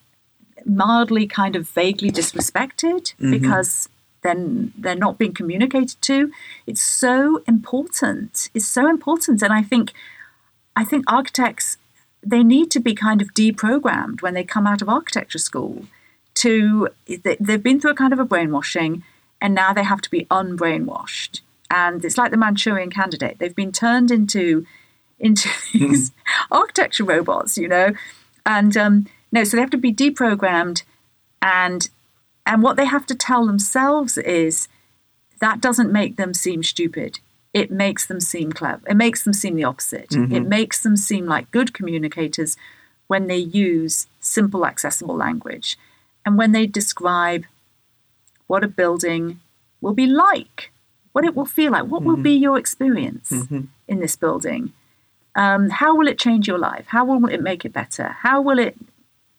[0.65, 3.31] mildly kind of vaguely disrespected Mm-hmm.
[3.33, 3.89] because
[4.23, 6.33] then they're not being communicated to.
[6.67, 8.51] It's so important.
[8.55, 9.43] It's so important.
[9.43, 9.93] And I think
[10.75, 11.77] I think architects
[12.25, 15.87] they need to be kind of deprogrammed when they come out of architecture school
[16.35, 19.03] to they- they've been through a kind of a brainwashing
[19.41, 23.73] and now they have to be unbrainwashed and it's like the manchurian candidate they've been
[23.73, 24.65] turned into
[25.19, 26.13] into these
[26.51, 27.93] architecture robots you know
[28.47, 30.85] and um, no so they have to be deprogrammed
[31.43, 31.91] and
[32.47, 34.69] and what they have to tell themselves is
[35.41, 37.21] that doesn't make them seem stupid.
[37.53, 38.83] It makes them seem clever.
[38.89, 40.11] It makes them seem the opposite.
[40.11, 40.35] Mm-hmm.
[40.35, 42.57] It makes them seem like good communicators
[43.09, 45.77] when they use simple, accessible language
[46.25, 47.45] and when they describe
[48.47, 49.41] what a building
[49.81, 50.71] will be like,
[51.13, 52.23] what it will feel like, what will mm-hmm.
[52.23, 53.63] be your experience mm-hmm.
[53.89, 54.73] in this building.
[55.35, 56.87] Um, how will it change your life?
[56.89, 58.09] How will it make it better?
[58.21, 58.77] How will it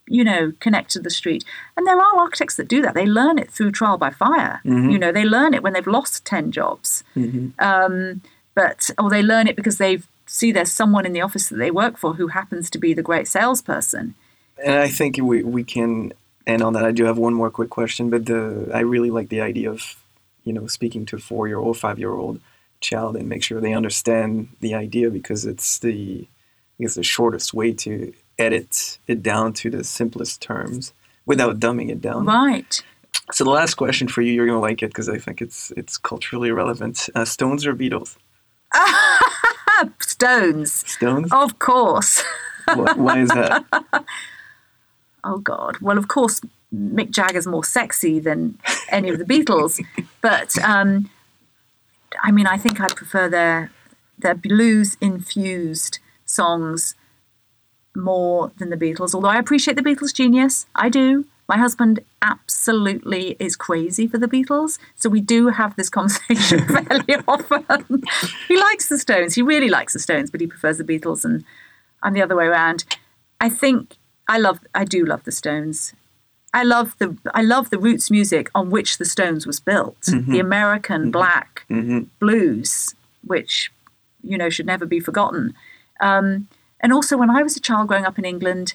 [0.08, 1.44] you know, connect to the street.
[1.78, 2.94] And there are architects that do that.
[2.94, 4.62] They learn it through trial by fire.
[4.92, 7.04] You know, they learn it when they've lost 10 jobs.
[7.60, 8.22] Um,
[8.56, 11.72] but, or they learn it because they see there's someone in the office that they
[11.72, 14.16] work for who happens to be the great salesperson.
[14.64, 16.14] And I think we, we can
[16.46, 16.86] end on that.
[16.86, 19.96] I do have one more quick question, but the I really like the idea of,
[20.44, 22.40] you know, speaking to a four year old, five year old
[22.82, 26.28] child and make sure they understand the idea because it's the
[26.80, 28.14] I guess the shortest way to
[28.44, 30.94] edit it down to the simplest terms
[31.26, 32.26] without dumbing it down.
[32.26, 32.84] Right.
[33.32, 35.98] So the last question for you, you're gonna like it because I think it's it's
[35.98, 37.10] culturally relevant.
[37.16, 38.18] Uh, Stones or Beatles?
[40.00, 40.74] Stones.
[40.74, 41.32] Stones.
[41.32, 42.24] Of course.
[42.66, 43.66] Why, why is that?
[45.26, 45.78] Oh God.
[45.80, 46.42] Well, of course,
[46.74, 49.82] Mick Jagger's more sexy than any of the Beatles,
[50.22, 51.10] but um,
[52.22, 53.72] I mean, I think I prefer their
[54.18, 56.96] their blues infused songs
[57.96, 59.14] more than the Beatles.
[59.14, 61.26] Although I appreciate the Beatles' genius, I do.
[61.50, 67.16] My husband absolutely is crazy for the Beatles, so we do have this conversation fairly
[67.28, 68.04] often.
[68.48, 69.36] he likes the Stones.
[69.36, 71.44] He really likes the Stones, but he prefers the Beatles, and
[72.02, 72.86] I'm the other way around.
[73.42, 74.60] I think I love.
[74.74, 75.94] I do love the Stones.
[76.54, 80.00] I love the I love the roots music on which the Stones was built.
[80.02, 80.32] Mm-hmm.
[80.32, 81.12] The American mm-hmm.
[81.12, 82.04] black mm-hmm.
[82.20, 83.72] blues, which
[84.24, 85.54] you know should never be forgotten.
[86.00, 86.48] Um,
[86.84, 88.74] and also, when I was a child growing up in England,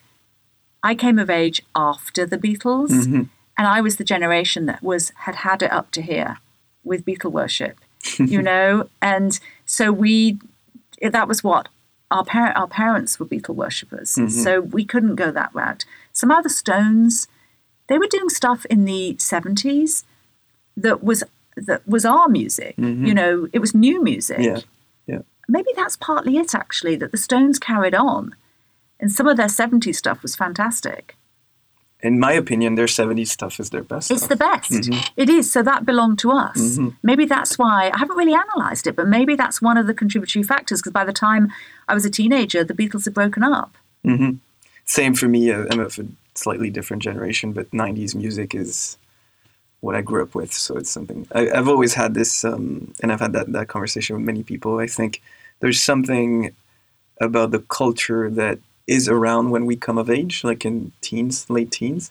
[0.83, 3.25] I came of age after the Beatles, mm-hmm.
[3.59, 6.39] and I was the generation that was had had it up to here
[6.83, 7.79] with Beatle worship,
[8.19, 8.89] you know.
[9.03, 10.39] And so we,
[11.03, 11.69] that was what
[12.11, 14.29] our parent our parents were Beatle worshippers, mm-hmm.
[14.29, 15.85] so we couldn't go that route.
[16.15, 17.29] Some other Stones,
[17.89, 20.05] they were doing stuff in the seventies
[20.79, 21.25] that was
[21.57, 22.75] that was our music.
[22.77, 23.05] Mm-hmm.
[23.05, 24.61] You know, it was new music Yeah.
[25.49, 28.35] Maybe that's partly it actually that the Stones carried on,
[29.01, 31.17] and some of their '70s stuff was fantastic.
[32.01, 34.13] In my opinion, their 70s stuff is their best.
[34.13, 34.29] It's stuff.
[34.29, 34.71] the best.
[34.71, 35.01] Mm-hmm.
[35.17, 35.51] It is.
[35.51, 36.57] So that belonged to us.
[36.57, 36.91] Mm-hmm.
[37.03, 40.45] Maybe that's why I haven't really analysed it, but maybe that's one of the contributory
[40.45, 40.81] factors.
[40.81, 41.51] Because by the time
[41.89, 43.77] I was a teenager, the Beatles had broken up.
[44.07, 44.37] Mm-hmm.
[44.85, 45.51] Same for me.
[45.51, 48.97] uh, I'm of a slightly different generation, but 90s music is
[49.81, 50.53] what I grew up with.
[50.53, 54.17] So it's something I, I've always had this, um, and I've had that, that conversation
[54.17, 54.79] with many people.
[54.79, 55.23] I think
[55.61, 56.53] there's something
[57.21, 61.71] about the culture that is around when we come of age, like in teens, late
[61.71, 62.11] teens,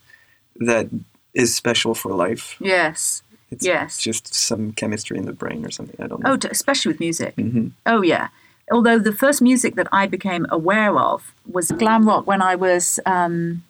[0.57, 0.87] that
[1.33, 2.55] is special for life.
[2.59, 3.23] Yes.
[3.49, 3.97] It's Yes.
[3.97, 5.95] just some chemistry in the brain or something.
[6.03, 6.33] I don't know.
[6.33, 7.35] Oh, especially with music.
[7.37, 7.67] Mm-hmm.
[7.85, 8.27] Oh, yeah.
[8.69, 12.99] Although the first music that I became aware of was glam rock when I was
[13.05, 13.63] um,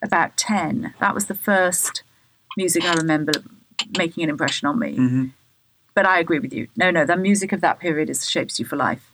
[0.00, 0.94] about 10.
[1.00, 2.04] That was the first
[2.56, 3.32] music I remember
[3.96, 4.96] making an impression on me.
[4.96, 5.30] Mhm.
[5.94, 6.68] But I agree with you.
[6.76, 9.10] No, no, the music of that period is shapes you for life.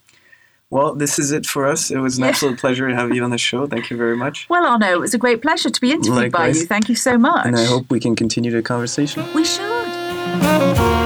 [0.71, 1.91] Well, this is it for us.
[1.91, 2.31] It was an Yeah.
[2.31, 3.67] absolute pleasure to have you on the show.
[3.67, 4.47] Thank you very much.
[4.51, 6.67] Well, Arno, it was a great pleasure to be interviewed by you.
[6.67, 7.47] Thank you so much.
[7.47, 9.25] And I hope we can continue the conversation.
[9.35, 10.98] we should.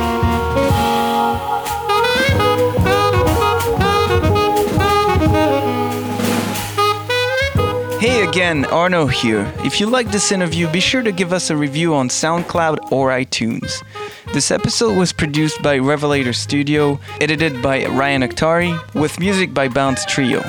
[8.32, 9.52] Again, Arno here.
[9.58, 13.10] If you like this interview, be sure to give us a review on SoundCloud or
[13.10, 13.84] iTunes.
[14.32, 20.06] This episode was produced by Revelator Studio, edited by Ryan Akhtari, with music by Bounce
[20.06, 20.42] Trio.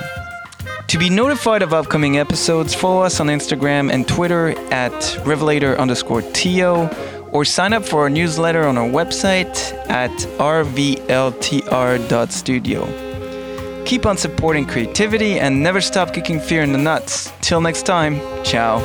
[0.87, 6.21] To be notified of upcoming episodes, follow us on Instagram and Twitter at Revelator underscore
[6.21, 6.89] TO,
[7.33, 10.09] or sign up for our newsletter on our website at
[10.39, 11.13] rvltr.studio.
[13.85, 17.31] Keep on supporting creativity and never stop kicking fear in the nuts.
[17.41, 18.79] Till next time, ciao.